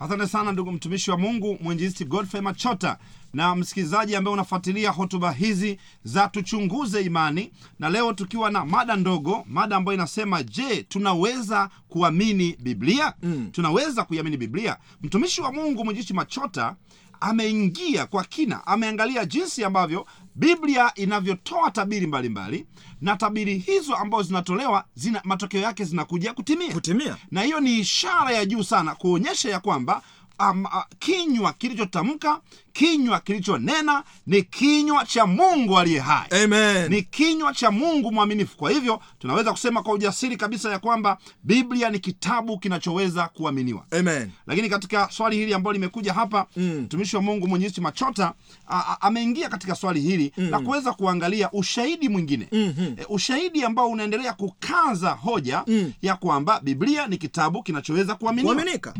[0.00, 2.98] asante sana ndugu mtumishi wa mungu mwinjilisti godfrey machota
[3.34, 9.44] na msikilizaji ambaye unafuatilia hotuba hizi za tuchunguze imani na leo tukiwa na mada ndogo
[9.48, 13.48] mada ambayo inasema je tunaweza kuamini biblia mm.
[13.52, 16.76] tunaweza kuiamini biblia mtumishi wa mungu mwinjilisti machota
[17.20, 20.06] ameingia kwa kina ameangalia jinsi ambavyo
[20.40, 22.66] biblia inavyotoa tabiri mbalimbali mbali,
[23.00, 26.74] na tabiri hizo ambazo zinatolewa zina matokeo yake zinakuja kutimia.
[26.74, 27.16] Kutimia.
[27.30, 30.02] Na hiyo ni ishara ya juu sana kuonyesha ya kwamba
[30.40, 32.40] um, uh, kinywa kilichotamka
[32.72, 36.44] kinywa kilichonena ni kinywa cha mungu aliye hai.
[36.44, 36.90] Amen.
[36.90, 38.56] Ni kinywa cha mungu mwaminifu.
[38.56, 43.84] Kwa hivyo tunaweza kusema kwa ujasiri kabisa ya kwamba biblia ni kitabu kinachoweza kuaminiwa.
[43.90, 44.30] Amen.
[44.46, 48.32] Lakini katika swali hili ambalo limekuja hapa mtumishi wa mungu mwenyezi machota
[49.00, 50.44] ameingia katika swali hili mm.
[50.50, 52.48] na kuweza kuangalia ushahidi mwingine.
[52.52, 52.86] Mm-hmm.
[53.00, 55.92] e, ushahidi ambao unaendelea kukaza hoja mm.
[56.02, 58.54] ya kwamba biblia ni kitabu kinachoweza kuaminiwa.
[58.54, 58.94] Kuaminika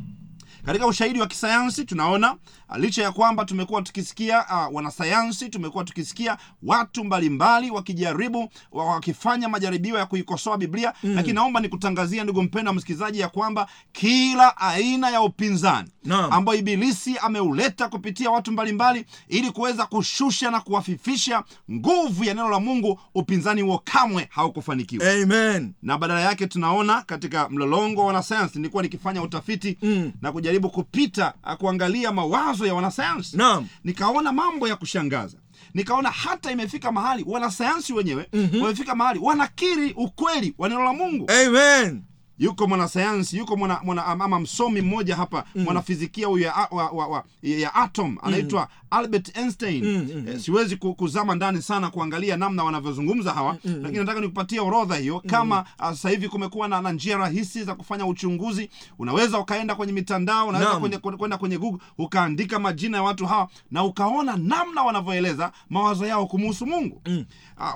[0.66, 2.36] katika ushahidi wa kisayansi tunaona
[2.78, 10.06] licha ya kwamba tumekuwa tukisikia uh, wanasayansi tumekuwa tukisikia watu mbalimbali wakijaribu wakifanya majaribio ya
[10.06, 11.14] kuikosoa biblia mm.
[11.14, 15.88] lakini naomba nikutangazia ndugu mpendo wa msikilizaji ya kwamba kila aina ya upinzani
[16.30, 22.60] ambayo ibilisi ameuleta kupitia watu mbalimbali ili kuweza kushusha na kuwafifisha nguvu ya neno la
[22.60, 28.82] mungu upinzani huo kamwe haukufanikiwa amen na badala yake tunaona katika mlolongo wa wanasayansi nilikuwa
[28.82, 30.12] nikifanya utafiti mm.
[30.22, 33.68] na kujaribu kupita ah, kuangalia mawazo ya wanasayansi Naam.
[33.84, 35.36] nikaona mambo ya kushangaza
[35.74, 38.62] nikaona hata imefika mahali wanasayansi wenyewe mm-hmm.
[38.62, 42.02] wamefika mahali wanakiri ukweli wa neno la mungu amen
[42.40, 45.62] yuko mwanasayansi yuko mwana, mwana, ama msomi mmoja hapa mm.
[45.62, 48.66] mwanafizikia huyu ya, wa, wa, wa, ya atom anaitwa mm.
[48.90, 53.98] albert einstein mm, mm, eh, siwezi kuzama ndani sana kuangalia namna wanavyozungumza hawa mm, lakini
[53.98, 58.06] nataka nikupatia orodha hiyo kama ah, sasa hivi kumekuwa na, na njia rahisi za kufanya
[58.06, 60.80] uchunguzi unaweza ukaenda kwenye mitandao unaweza Naam.
[60.80, 66.26] kwenye- kwenda kwenye google ukaandika majina ya watu hawa na ukaona namna wanavyoeleza mawazo yao
[66.26, 67.24] kumuhusu mungu mm.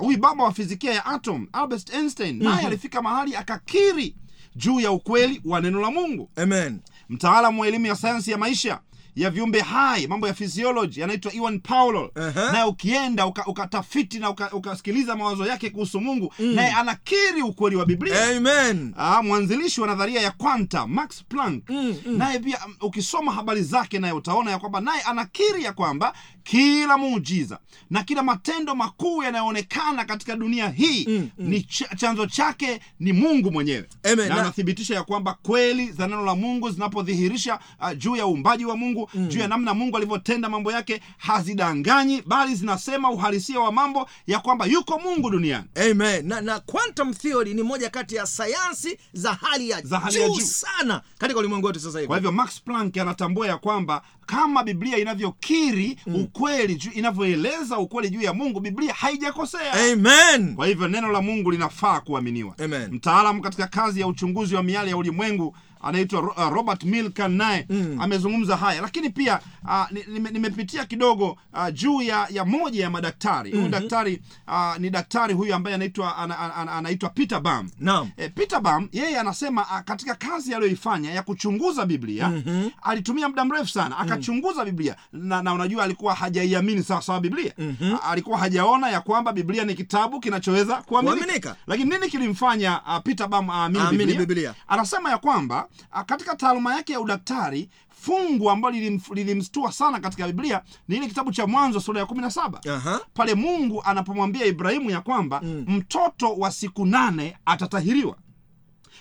[0.01, 2.65] uh, baba wa fizikia ya atom albert einstein naye mm-hmm.
[2.67, 4.15] alifika mahali akakiri
[4.55, 6.29] juu ya ukweli wa neno la mungu.
[6.35, 6.79] Amen.
[7.09, 8.79] Mtaalamu wa elimu ya sayansi ya maisha
[9.15, 12.51] ya viumbe hai mambo ya physiology yanaitwa Iwan Paulo Aha.
[12.51, 17.85] naye ukienda uka- na na uka- ukasikiliza mawazo yake kuhusu mungu naye anakiri ukweli wa
[17.85, 22.17] biblia amen Ah, mwanzilishi wa nadharia ya quanta max planck mm, mm.
[22.17, 26.97] naye pia mm, ukisoma habari zake naye utaona ya kwamba naye anakiri ya kwamba kila
[26.97, 31.49] muujiza na kila matendo makuu yanayoonekana katika dunia hii mm, mm.
[31.49, 34.17] ni ch- chanzo chake ni mungu mwenyewe Amen.
[34.29, 38.65] na Na- anathibitisha ya kwamba kweli za neno la mungu zinapodhihirisha uh, juu ya uumbaji
[38.65, 39.27] wa mungu mm.
[39.27, 44.65] juu ya namna mungu alivyotenda mambo yake hazidanganyi bali zinasema uhalisia wa mambo ya kwamba
[44.65, 49.69] yuko mungu duniani amen na, na quantum theory ni moja kati ya sayansi za hali
[49.69, 49.89] ya, juu,
[50.19, 50.41] ya juu.
[50.45, 54.97] sana katika ulimwengu wetu sasa hivi kwa hivyo max planck anatambua ya kwamba kama biblia
[54.97, 56.15] inavyokiri mm.
[56.15, 59.73] ukweli juu- inavyoeleza ukweli juu ya mungu biblia haijakosea.
[59.93, 60.55] Amen.
[60.55, 62.55] Kwa hivyo neno la mungu linafaa kuaminiwa.
[62.63, 62.91] Amen.
[62.91, 67.67] mtaalamu katika kazi ya uchunguzi wa miali ya ulimwengu anaitwa uh, robert milkan naye
[67.99, 68.81] amezungumza haya.
[68.81, 69.91] Lakini pia uh,
[70.31, 73.51] nimepitia nime- kidogo uh, juu ya, ya moja ya madaktari.
[73.51, 77.69] Huyu daktari uh, ni daktari huyu ambaye anaitwa ana, ana, ana, anaitwa peter bam.
[78.17, 82.71] E, Peter Bam yeye anasema uh, katika kazi aliyoifanya ya kuchunguza Biblia mm-hmm.
[82.81, 87.97] alitumia muda mrefu sana akachunguza Biblia na, na unajua alikuwa hajaiamini sawa sawa Biblia mm-hmm.
[88.09, 91.55] alikuwa hajaona ya kwamba Biblia ni kitabu kinachoweza kuaminika.
[91.67, 94.19] Lakini nini kilimfanya uh, Peter Bam aamini uh, Biblia?
[94.19, 94.53] Biblia.
[94.67, 97.69] Anasema ya kwamba uh, katika taaluma yake ya udaktari
[98.01, 102.21] fungu ambalo lilim- lilimstua sana katika Biblia ni ile kitabu cha Mwanzo sura ya kumi
[102.21, 102.99] na saba Aha.
[103.13, 108.15] pale Mungu anapomwambia Ibrahimu ya kwamba mtoto wa siku nane atatahiriwa.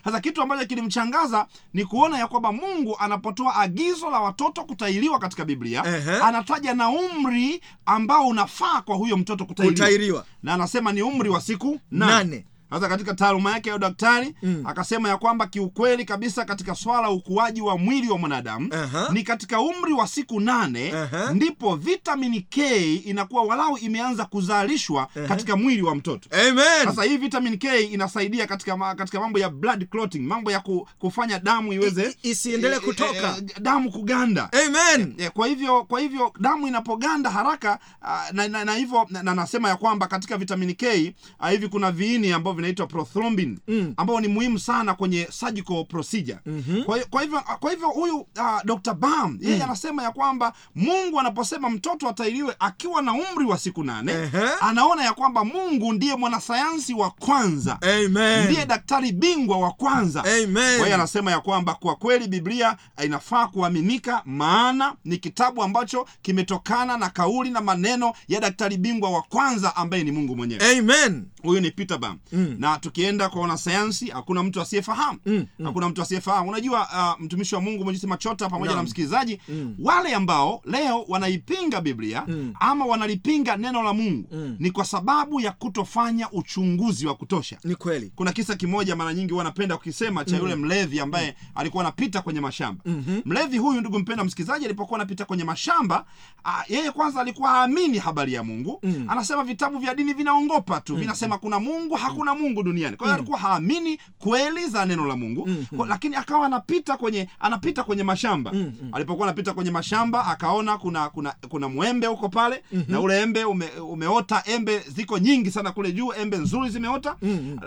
[0.05, 5.45] Sasa kitu ambacho kilimchangaza ni kuona ya kwamba Mungu anapotoa agizo la watoto kutahiriwa katika
[5.45, 6.17] Biblia Ehe.
[6.23, 10.25] anataja na umri ambao unafaa kwa huyo mtoto Kutahiriwa.
[10.43, 12.13] na anasema ni umri wa siku nane.
[12.13, 12.45] Nane.
[12.71, 17.61] Sasa katika taaluma yake ya udaktari akasema ya kwamba kiukweli kabisa katika swala la ukuaji
[17.61, 19.09] wa mwili wa mwanadamu Aha.
[19.13, 21.33] ni katika umri wa siku nane Aha.
[21.35, 26.29] ndipo vitamini K inakuwa walau imeanza kuzalishwa katika mwili wa mtoto.
[26.49, 26.85] Amen.
[26.85, 31.39] Sasa hii vitamini K inasaidia katika katika mambo ya blood clotting, mambo ya ku, kufanya
[31.39, 33.37] damu iweze isiendelee kutoka.
[33.37, 34.51] eh, damu kuganda.
[34.67, 35.15] Amen.
[35.19, 39.35] E, kwa hivyo kwa hivyo damu inapoganda haraka ah, na, na, na hivyo na, na
[39.35, 41.15] nasema ya kwamba katika vitamini K
[41.51, 43.95] hivi kuna viini ambavyo vinaitwa prothrombin Mm.
[43.97, 46.39] ambao ni muhimu sana kwenye surgical procedure.
[46.47, 46.85] mm-hmm.
[46.85, 48.95] kwa hivyo kwa hivyo huyu uh, Dr.
[48.95, 54.13] Bam yeye anasema ya kwamba Mungu anaposema mtoto atailiwe akiwa na umri wa siku nane
[54.13, 54.49] Ehe.
[54.61, 58.45] anaona ya kwamba Mungu ndiye mwanasayansi wa kwanza Amen.
[58.45, 60.55] ndiye daktari bingwa wa kwanza Amen.
[60.79, 66.97] kwa hiyo anasema ya kwamba kwa kweli biblia inafaa kuaminika maana ni kitabu ambacho kimetokana
[66.99, 71.25] na kauli na maneno ya daktari bingwa wa kwanza ambaye ni mungu mwenyewe Amen.
[71.43, 72.19] huyu ni peter bam
[72.59, 75.19] na tukienda kwa wanasayansi hakuna mtu asiyefahamu.
[75.65, 76.49] Hakuna mtu asiyefahamu.
[76.49, 76.81] Unajua
[77.17, 79.77] uh, mtumishi wa mungu mwenyezi machota pamoja na msikilizaji mm.
[79.83, 82.27] wale ambao leo wanaipinga biblia
[82.61, 84.29] ama wanalipinga neno la mungu
[84.59, 87.59] ni kwa sababu ya kutofanya uchunguzi wa kutosha.
[87.65, 88.13] Ni kweli.
[88.17, 92.41] kuna kisa kimoja mara nyingi huwa napenda kukisema cha yule mlevi ambaye alikuwa anapita kwenye
[92.41, 92.85] mashamba.
[93.25, 96.05] Mlevi huyu ndugu mpenda msikilizaji alipokuwa anapita kwenye mashamba
[96.45, 98.81] a, yeye kwanza alikuwa haamini habari ya mungu.
[99.09, 100.97] Anasema vitabu vya dini vinaongopa tu.
[100.97, 102.97] Vinasema kuna mungu hakuna mungu duniani.
[102.97, 105.49] Kwa hiyo alikuwa haamini kweli za neno la mungu.
[105.77, 108.53] Kwa- lakini akawa anapita kwenye anapita kwenye mashamba.
[108.93, 113.67] Alipokuwa anapita kwenye mashamba akaona kuna kuna kuna mwembe huko pale na ule embe ume,
[113.93, 117.17] umeota embe ziko nyingi sana kule juu embe nzuri zimeota.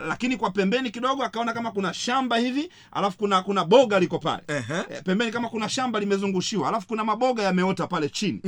[0.08, 4.42] Lakini kwa pembeni kidogo akaona kama kuna shamba hivi alafu kuna kuna boga liko pale.
[4.48, 4.78] Ehe.
[4.90, 8.40] e, pembeni kama kuna shamba limezungushiwa alafu kuna maboga yameota pale chini.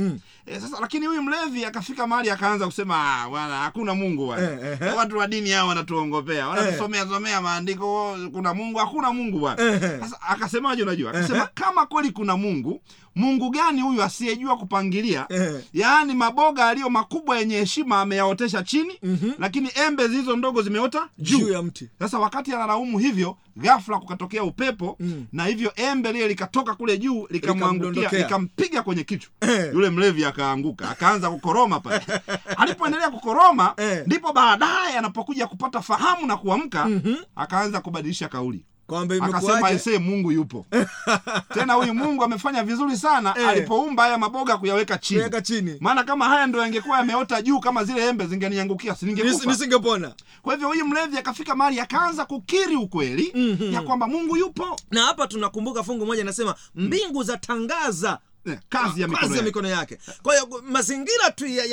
[0.45, 4.89] E, sasa lakini huyu mlevi akafika mahali akaanza kusema "Ah, bwana hakuna mungu bwana ehe.
[4.97, 5.67] watu wa dini hao
[6.15, 9.63] wanatuongopea wanasomea somea maandiko kuna mungu hakuna mungu bwana.
[9.63, 9.79] Ehe.
[9.99, 11.09] sasa akasemaje unajua?
[11.11, 12.81] Akasema kama kweli kuna mungu
[13.15, 15.27] mungu gani huyu asiyejua kupangilia?
[15.73, 18.99] Yaani maboga aliyo makubwa yenye heshima ameyaotesha chini
[19.39, 21.37] lakini embe zilizo ndogo zimeota juu.
[21.39, 21.89] Juu ya mti.
[21.99, 24.97] sasa wakati analaumu hivyo ghafla kukatokea upepo
[25.33, 28.19] na hivyo embe lile likatoka kule juu likamwangukia Likamdondokea.
[28.19, 29.31] likampiga kwenye kichwa.
[29.41, 29.69] Eh.
[29.73, 32.01] yule mlevi akaanguka akaanza kukoroma pale.
[32.57, 34.03] Alipoendelea kukoroma Eh.
[34.05, 36.89] ndipo baadaye anapokuja kupata fahamu na kuamka
[37.35, 39.65] akaanza kubadilisha kauli Kwamba akasema imekuwaje?
[39.67, 40.65] aisee mungu yupo
[41.53, 45.77] tena huyu mungu amefanya vizuri sana e, alipoumba haya maboga kuyaweka chini kuyaweka chini.
[45.79, 50.13] maana kama haya ndo yangekuwa yameota juu kama zile embe zingeniangukia siningekufa Nisingepona.
[50.41, 53.33] kwa hivyo huyu mlevi akafika mahali akaanza kukiri ukweli
[53.73, 59.07] ya kwamba mungu yupo Na hapa tunakumbuka fungu moja inasema mbingu zatangaza Eh, kazi ya
[59.07, 59.97] mikono kazi ya mikono yake.
[60.23, 61.65] Kwa hiyo mazingira tu ya-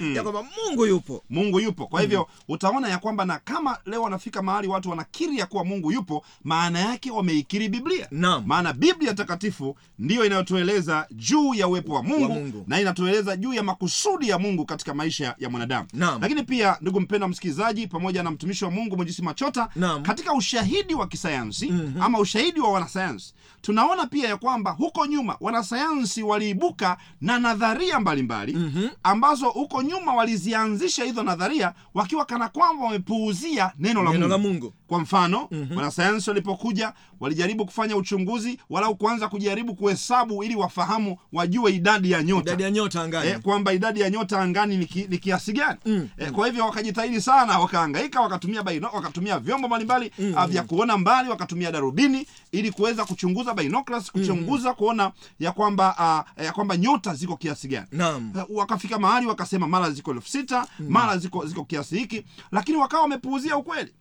[0.00, 0.16] mm.
[0.16, 1.24] ya kwamba Mungu yupo.
[1.30, 5.46] mungu yupo kwa hivyo utaona ya kwamba na kama leo wanafika mahali watu wanakiri ya
[5.46, 8.42] kuwa mungu yupo maana yake wameikiri biblia Naam.
[8.46, 12.64] maana biblia takatifu ndiyo inayotueleza juu ya uwepo wa mungu, Wa Mungu.
[12.66, 16.20] na inatueleza juu ya makusudi ya mungu katika maisha ya mwanadamu Naam.
[16.22, 20.02] lakini pia ndugu mpendwa msikilizaji pamoja na mtumishi wa mungu mwejisi machota Naam.
[20.02, 25.36] katika ushahidi wa kisayansi ama ushahidi wa wanasayansi tunaona pia ya kwamba huko nyuma
[25.70, 28.56] wanasayansi waliibuka na nadharia mbalimbali
[29.02, 34.38] ambazo huko nyuma walizianzisha hizo nadharia wakiwa kana kwamba wamepuuzia neno la Neno mungu la
[34.38, 34.72] Mungu.
[34.86, 42.10] Kwa mfano wanasayansi walipokuja walijaribu kufanya uchunguzi walau kuanza kujaribu kuhesabu ili wafahamu wajue idadi
[42.10, 42.40] ya nyota.
[42.50, 43.30] Idadi ya nyota angani.
[43.30, 45.78] e, kwamba idadi ya nyota angani ni, ki, ni kiasi gani.
[46.18, 51.28] E, kwa hivyo wakajitahidi sana wakaangaika wakatumia baino, wakatumia vyombo mbalimbali ah, vya kuona mbali
[51.30, 57.36] wakatumia darubini ili kuweza kuchunguza binoculars kuchunguza kuona ya kwamba uh, ya kwamba nyota ziko
[57.36, 57.86] kiasi gani.
[57.92, 58.32] Naam.
[58.38, 63.02] Eh, wakafika mahali wakasema mara ziko elfu sita mara ziko ziko kiasi hiki lakini wakawa
[63.02, 63.92] wamepuuzia ukweli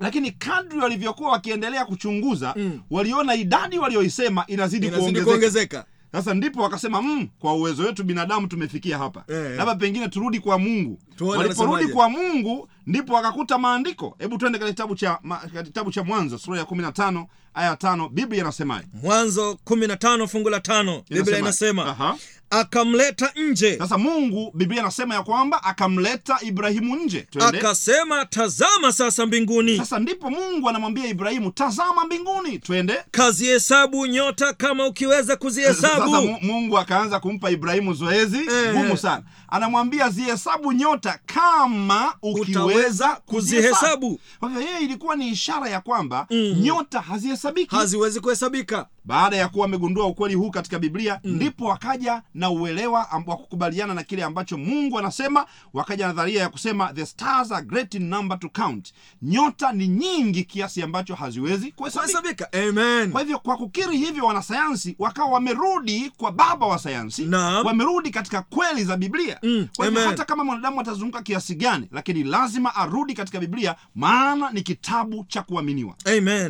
[0.00, 2.54] lakini kadri walivyokuwa wakiendelea kuchunguza
[2.90, 5.84] waliona idadi walioisema inazidi, inazidi kuongezeka.
[6.12, 9.24] sasa ndipo wakasema mmm, kwa uwezo wetu binadamu tumefikia hapa.
[9.28, 9.56] Eh.
[9.56, 14.16] labda pengine turudi kwa mungu waliporudi kwa mungu ndipo wakakuta maandiko.
[14.18, 17.74] Hebu twende katika kitabu cha ma, kitabu cha mwanzo sura ya kumi na tano aya
[17.74, 18.86] 5 biblia inasemaje?
[19.02, 22.16] Mwanzo 15 fungu la 5 biblia inasema Aha.
[22.50, 23.78] akamleta nje.
[23.78, 27.26] Sasa mungu biblia inasema ya kwamba akamleta ibrahimu nje.
[27.40, 29.76] Akasema tazama sasa mbinguni.
[29.76, 32.58] Sasa ndipo mungu anamwambia ibrahimu tazama mbinguni.
[32.58, 32.94] Twende.
[33.10, 36.10] Kazihesabu nyota kama ukiweza kuzihesabu.
[36.42, 38.72] Mungu akaanza kumpa ibrahimu zoezi Eh.
[38.72, 44.20] gumu sana anamwambia zihesabu nyota kama ukiweza kuzihesabu.
[44.40, 46.26] kwa hivyo yeye ilikuwa ni ishara ya kwamba
[46.60, 52.50] nyota hazihesabiki haziwezi kuhesabika baada ya kuwa wamegundua ukweli huu katika biblia ndipo wakaja na
[52.50, 55.46] uelewa wa kukubaliana na kile ambacho mungu anasema.
[55.72, 58.92] Wakaja nadharia ya kusema the stars are great in number to count.
[59.22, 62.52] Nyota ni nyingi kiasi ambacho haziwezi kuhesabika.
[62.52, 63.10] Amen.
[63.12, 67.24] Kwa hivyo kwa kukiri hivyo wanasayansi wakawa wamerudi kwa baba wa sayansi.
[67.66, 69.38] Wamerudi katika kweli za biblia.
[69.42, 74.50] Mm, kwa hivyo hata kama mwanadamu atazunguka kiasi gani lakini lazima arudi katika biblia maana
[74.50, 75.94] ni kitabu cha kuaminiwa.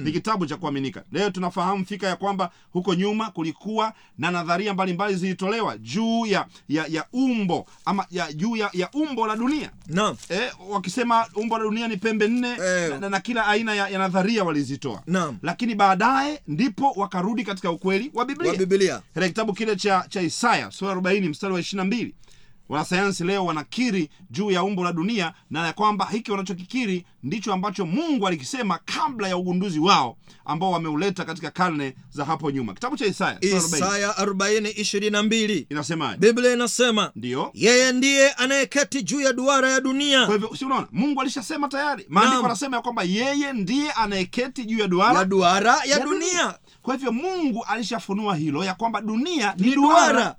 [0.04, 1.04] Ni kitabu cha kuaminika.
[1.12, 6.86] Leo tunafahamu fika ya kwamba huko nyuma kulikuwa na nadharia mbalimbali zilitolewa juu ya ya,
[6.88, 10.16] ya umbo ama ya, juu ya, ya umbo la dunia no.
[10.28, 12.90] eh, wakisema umbo la dunia ni pembe nne Eh.
[12.90, 15.36] na, na, na kila aina ya, ya nadharia walizitoa no.
[15.42, 20.70] lakini baadaye ndipo wakarudi katika ukweli wa biblia wa biblia kitabu kile cha, cha isaya
[20.70, 22.10] sura 40 mstari wa 22
[22.68, 27.86] wanasayansi leo wanakiri juu ya umbo la dunia na ya kwamba hiki wanachokikiri ndicho ambacho
[27.86, 32.74] mungu alikisema kabla ya ugunduzi wao ambao wameuleta katika karne za hapo nyuma.
[32.74, 36.16] Kitabu cha isaya isaya 40 inasemaje?
[36.18, 37.50] Biblia inasema ndiyo.
[37.54, 40.26] Yeye ndiye anayeketi juu ya duara ya dunia.
[40.26, 40.86] Kwa hivyo si unaona?
[40.92, 42.06] Mungu alishasema tayari.
[42.08, 42.44] Maandiko Naam.
[42.44, 46.54] anasema ya kwamba yeye ndiye anayeketi juu ya duara ya duara ya, ya dunia.
[46.82, 50.12] Kwa hivyo mungu alishafunua hilo ya kwamba dunia ni, ni duara.
[50.12, 50.36] duara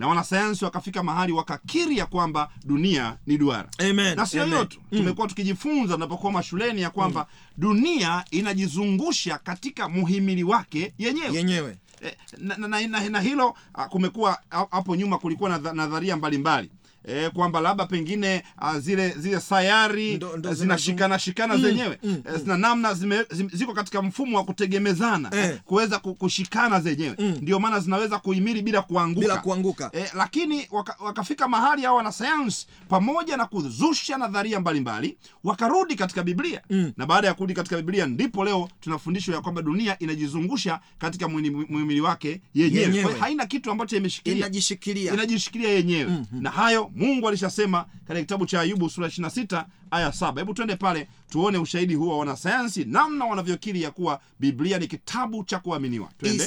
[0.00, 3.68] na wanasayansi wakafika mahali wakakiri ya kwamba dunia ni duara.
[3.78, 4.16] Amen.
[4.16, 7.26] Na sio hiyo tu tumekuwa tukijifunza tunapokuwa mashuleni ya kwamba
[7.56, 11.36] dunia inajizungusha katika muhimili wake yenyewe.
[11.36, 11.76] Yenyewe.
[12.02, 16.70] Eh, na, na, na, na, na hilo ah, kumekuwa hapo nyuma kulikuwa na nadharia mbalimbali
[17.04, 18.42] E, kwamba labda pengine
[18.78, 21.98] zile zile sayari zinazung- zinashikana shikana zenyewe.
[22.02, 25.58] Eh, zina namna zime, zim, ziko katika mfumo wa kutegemezana Eh.
[25.64, 27.14] kuweza kushikana zenyewe.
[27.18, 29.20] Ndio maana zinaweza kuhimili bila kuanguka.
[29.20, 29.90] Bila kuanguka.
[29.92, 36.60] E, lakini waka, wakafika mahali hao wanasayansi pamoja na kuzusha nadharia mbalimbali wakarudi katika biblia.
[36.70, 36.92] Mm.
[36.96, 42.00] na baada ya kurudi katika biblia ndipo leo tunafundishwa ya kwamba dunia inajizungusha katika muhimili
[42.00, 42.82] wake yenyewe.
[42.82, 43.04] Yenyewe.
[43.04, 44.38] Kwa haina kitu ambacho imeshikilia.
[44.38, 45.12] Inajishikilia.
[45.14, 46.10] Inajishikilia yenyewe.
[46.10, 46.42] Mm-hmm.
[46.42, 50.40] na hayo mungu alishasema katika kitabu cha ayubu sura 26 aya saba.
[50.40, 55.44] Hebu twende pale tuone ushahidi huo wa wanasayansi namna wanavyokiri ya kuwa biblia ni kitabu
[55.44, 56.08] cha kuaminiwa.
[56.18, 56.44] Twende.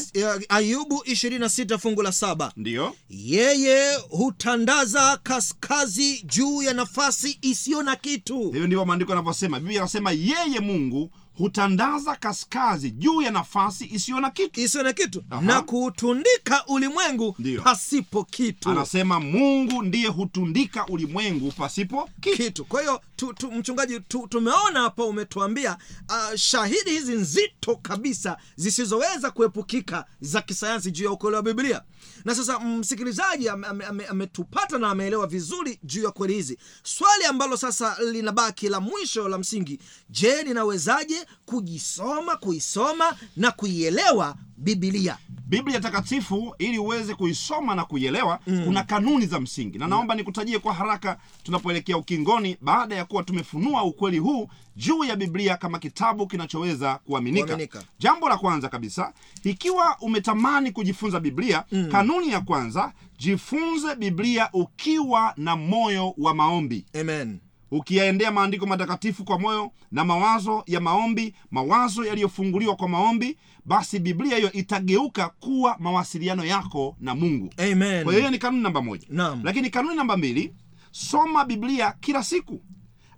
[0.50, 2.52] Ayubu 26 fungu la saba.
[2.58, 2.96] Ndiyo.
[3.10, 8.40] Yeye hutandaza kaskazi juu ya nafasi isiyo na kitu.
[8.44, 9.60] Hivyo ndivyo maandiko yanavyosema.
[9.60, 14.60] Biblia anasema yeye mungu hutandaza kaskazi juu ya nafasi isiyo na kitu.
[14.62, 15.24] Isiyo na kitu.
[15.30, 15.42] Aha.
[15.42, 17.62] na kuutundika ulimwengu Ndiyo.
[17.62, 18.70] pasipo kitu.
[18.70, 22.38] Anasema mungu ndiye hutundika ulimwengu pasipo kitu.
[22.38, 22.66] Kitu.
[22.66, 25.78] Kwa hiyo tu, tu, mchungaji tu, tumeona hapa umetuambia
[26.10, 31.82] uh, shahidi hizi nzito kabisa zisizoweza kuepukika za kisayansi juu ya ukweli wa biblia
[32.26, 37.26] na sasa msikilizaji ametupata ame, ame, ametupata na ameelewa vizuri juu ya kweli hizi swali
[37.26, 45.18] ambalo sasa linabaki la mwisho la msingi je ninawezaje kujisoma kuisoma na kuielewa Biblia?
[45.46, 48.66] biblia takatifu ili uweze kuisoma na kuielewa mm.
[48.66, 53.84] kuna kanuni za msingi na naomba nikutajie kwa haraka tunapoelekea ukingoni baada ya kuwa tumefunua
[53.84, 57.58] ukweli huu juu ya biblia kama kitabu kinachoweza kuaminika.
[58.00, 61.90] Jambo la kwanza kabisa ikiwa umetamani kujifunza biblia mm.
[61.92, 66.86] kanuni ya kwanza jifunze biblia ukiwa na moyo wa maombi.
[67.02, 67.40] Amen.
[67.72, 74.38] Ukiyaendea maandiko matakatifu kwa moyo na mawazo ya maombi mawazo yaliyofunguliwa kwa maombi basi biblia
[74.38, 77.54] hiyo itageuka kuwa mawasiliano yako na mungu.
[77.58, 78.04] Amen.
[78.04, 79.08] Kwa hiyo hiyo ni kanuni namba moja.
[79.10, 79.42] Naam.
[79.44, 80.54] lakini kanuni namba mbili
[80.92, 82.62] soma biblia kila siku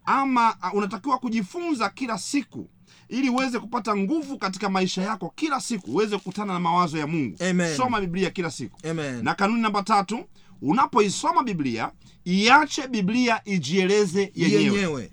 [0.06, 2.70] ama uh, unatakiwa kujifunza kila siku
[3.10, 7.38] ili uweze kupata nguvu katika maisha yako kila siku uweze kukutana na mawazo ya mungu
[7.50, 7.78] Amen.
[7.78, 9.24] soma biblia kila siku Amen.
[9.24, 10.26] na kanuni namba tatu
[10.62, 11.92] unapoisoma biblia
[12.26, 15.12] iache biblia ijieleze yenyewe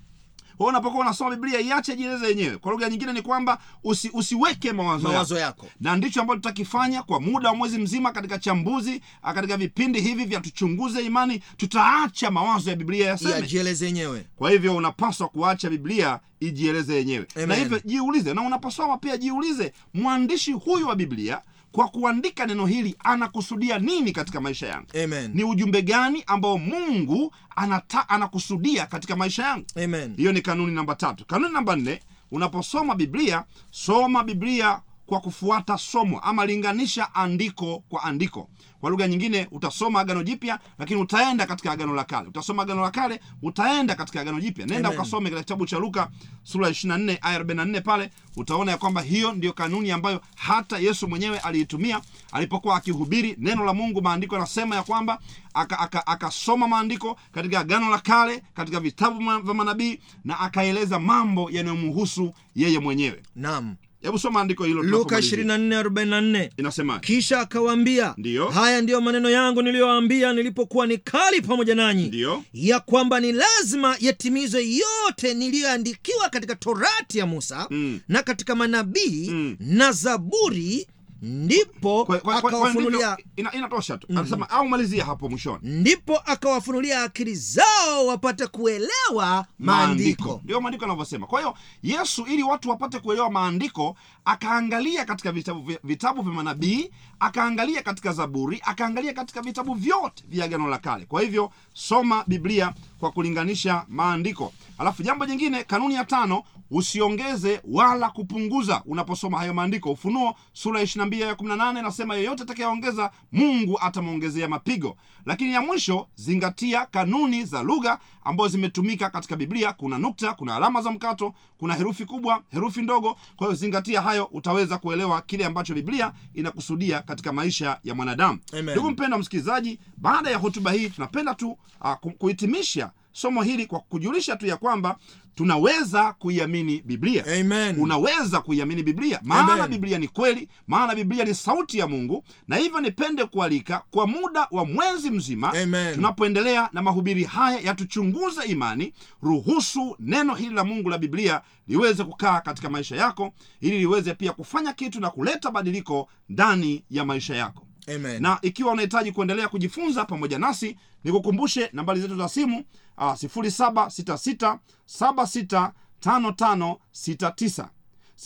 [0.59, 2.57] hiyo unapokuwa unasoma biblia iache jieleze yenyewe.
[2.59, 5.66] Kwa lugha nyingine ni kwamba usi, usiweke mawazo, Mawazo yako.
[5.80, 9.00] na ndicho ambacho tutakifanya kwa muda wa mwezi mzima katika chambuzi
[9.34, 13.30] katika vipindi hivi vya tuchunguze imani tutaacha mawazo ya biblia yaseme.
[13.32, 14.26] Yajieleze yenyewe.
[14.36, 17.26] Kwa hivyo unapaswa kuacha biblia ijieleze yenyewe.
[17.46, 21.40] Na hivyo jiulize na unaposoma pia jiulize mwandishi huyu wa biblia
[21.73, 24.87] kwa kuandika neno hili anakusudia nini katika maisha yangu?
[25.05, 25.31] Amen.
[25.35, 29.64] Ni ujumbe gani ambao mungu anata, anakusudia katika maisha yangu?
[29.85, 30.14] Amen.
[30.16, 31.25] Hiyo ni kanuni namba tatu.
[31.27, 32.01] Kanuni namba nne
[32.31, 34.81] unaposoma biblia soma biblia
[35.13, 38.49] kwa kufuata somo ama linganisha andiko kwa andiko.
[38.81, 42.29] Kwa lugha nyingine utasoma agano jipya lakini utaenda katika agano la kale.
[42.29, 44.67] Utasoma agano la kale utaenda katika agano jipya.
[44.67, 46.09] Nenda ukasome katika kitabu cha luka
[46.43, 51.39] sura 24 aya 44 pale utaona ya kwamba hiyo ndiyo kanuni ambayo hata yesu mwenyewe
[51.39, 52.01] aliitumia
[52.33, 54.03] alipokuwa akihubiri neno la mungu.
[54.03, 55.19] Maandiko yanasema ya kwamba
[55.55, 61.51] akasoma aka, aka maandiko katika agano la kale katika vitabu vya manabii na akaeleza mambo
[61.51, 63.23] yanayomhusu yeye mwenyewe.
[63.37, 65.80] Naam hebu soma andiko hilo luka tunapomalizia.
[65.80, 68.48] 24:44 inasema kisha akawaambia Ndiyo.
[68.48, 72.42] haya ndiyo maneno yangu niliyoambia nilipokuwa nikali pamoja nanyi Ndiyo.
[72.55, 78.00] ya kwamba ni lazima yatimizwe yote niliyoandikiwa katika torati ya musa Mm.
[78.09, 79.57] na katika manabii Mm.
[79.61, 80.86] na zaburi
[81.23, 82.07] ndipo
[82.39, 84.07] akawafunulia ina, inatosha tu.
[84.11, 85.59] Anasema au malizia hapo mwishoni.
[85.62, 90.41] Ndipo akawafunulia akili zao wapate kuelewa maandiko.
[90.45, 91.27] Ndio maandiko yanavyosema.
[91.27, 96.91] Kwa hiyo yesu ili watu wapate kuelewa maandiko akaangalia katika vitabu, vya- vitabu vya manabii
[97.20, 101.05] akaangalia katika zaburi akaangalia katika vitabu vyote vya agano la kale.
[101.07, 104.53] Kwa hivyo soma biblia kwa kulinganisha maandiko.
[104.79, 109.91] Alafu jambo jingine kanuni ya tano usiongeze wala kupunguza unaposoma hayo maandiko.
[109.93, 114.97] Ufunuo sura ya 22 ya 18 inasema yeyote atakayeongeza mungu atamwongezea mapigo.
[115.27, 119.73] Lakini ya mwisho zingatia kanuni za lugha ambazo zimetumika katika biblia.
[119.73, 123.17] Kuna nukta kuna alama za mkato kuna herufi kubwa herufi ndogo.
[123.37, 128.39] Kwa hiyo zingatia hayo utaweza kuelewa kile ambacho biblia inakusudia katika maisha ya mwanadamu.
[128.73, 134.37] Ndugu mpenda msikilizaji baada ya hotuba hii tunapenda tu uh, kuhitimisha somo hili kwa kujulisha
[134.37, 134.97] tu ya kwamba
[135.35, 137.77] tunaweza kuiamini biblia Amen.
[137.81, 139.69] unaweza kuiamini biblia maana Amen.
[139.71, 144.47] biblia ni kweli maana biblia ni sauti ya mungu na hivyo nipende kualika kwa muda
[144.51, 145.95] wa mwezi mzima Amen.
[145.95, 148.93] tunapoendelea na mahubiri haya yatuchunguze imani
[149.23, 154.33] ruhusu neno hili la mungu la biblia liweze kukaa katika maisha yako ili liweze pia
[154.33, 158.22] kufanya kitu na kuleta badiliko ndani ya maisha yako Amen.
[158.22, 162.64] na ikiwa unahitaji kuendelea kujifunza pamoja nasi nikukumbushe nambari zetu za simu
[162.99, 164.59] uh, 766
[165.01, 167.66] 765569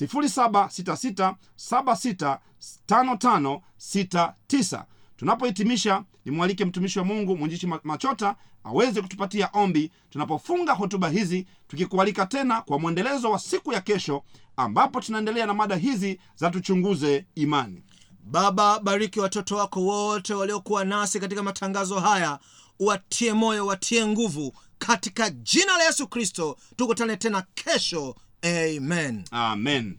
[0.00, 1.34] 0766
[2.88, 4.84] 765569
[5.16, 12.62] tunapohitimisha nimwalike mtumishi wa mungu mwenjishi machota aweze kutupatia ombi tunapofunga hotuba hizi tukikualika tena
[12.62, 14.22] kwa mwendelezo wa siku ya kesho
[14.56, 17.82] ambapo tunaendelea na mada hizi za tuchunguze imani
[18.30, 22.38] baba bariki watoto wako wote waliokuwa nasi katika matangazo haya.
[22.80, 24.52] Watie moyo watie nguvu.
[24.78, 28.16] Katika jina la yesu kristo tukutane tena kesho.
[28.42, 29.24] Amen.
[29.30, 29.98] Amen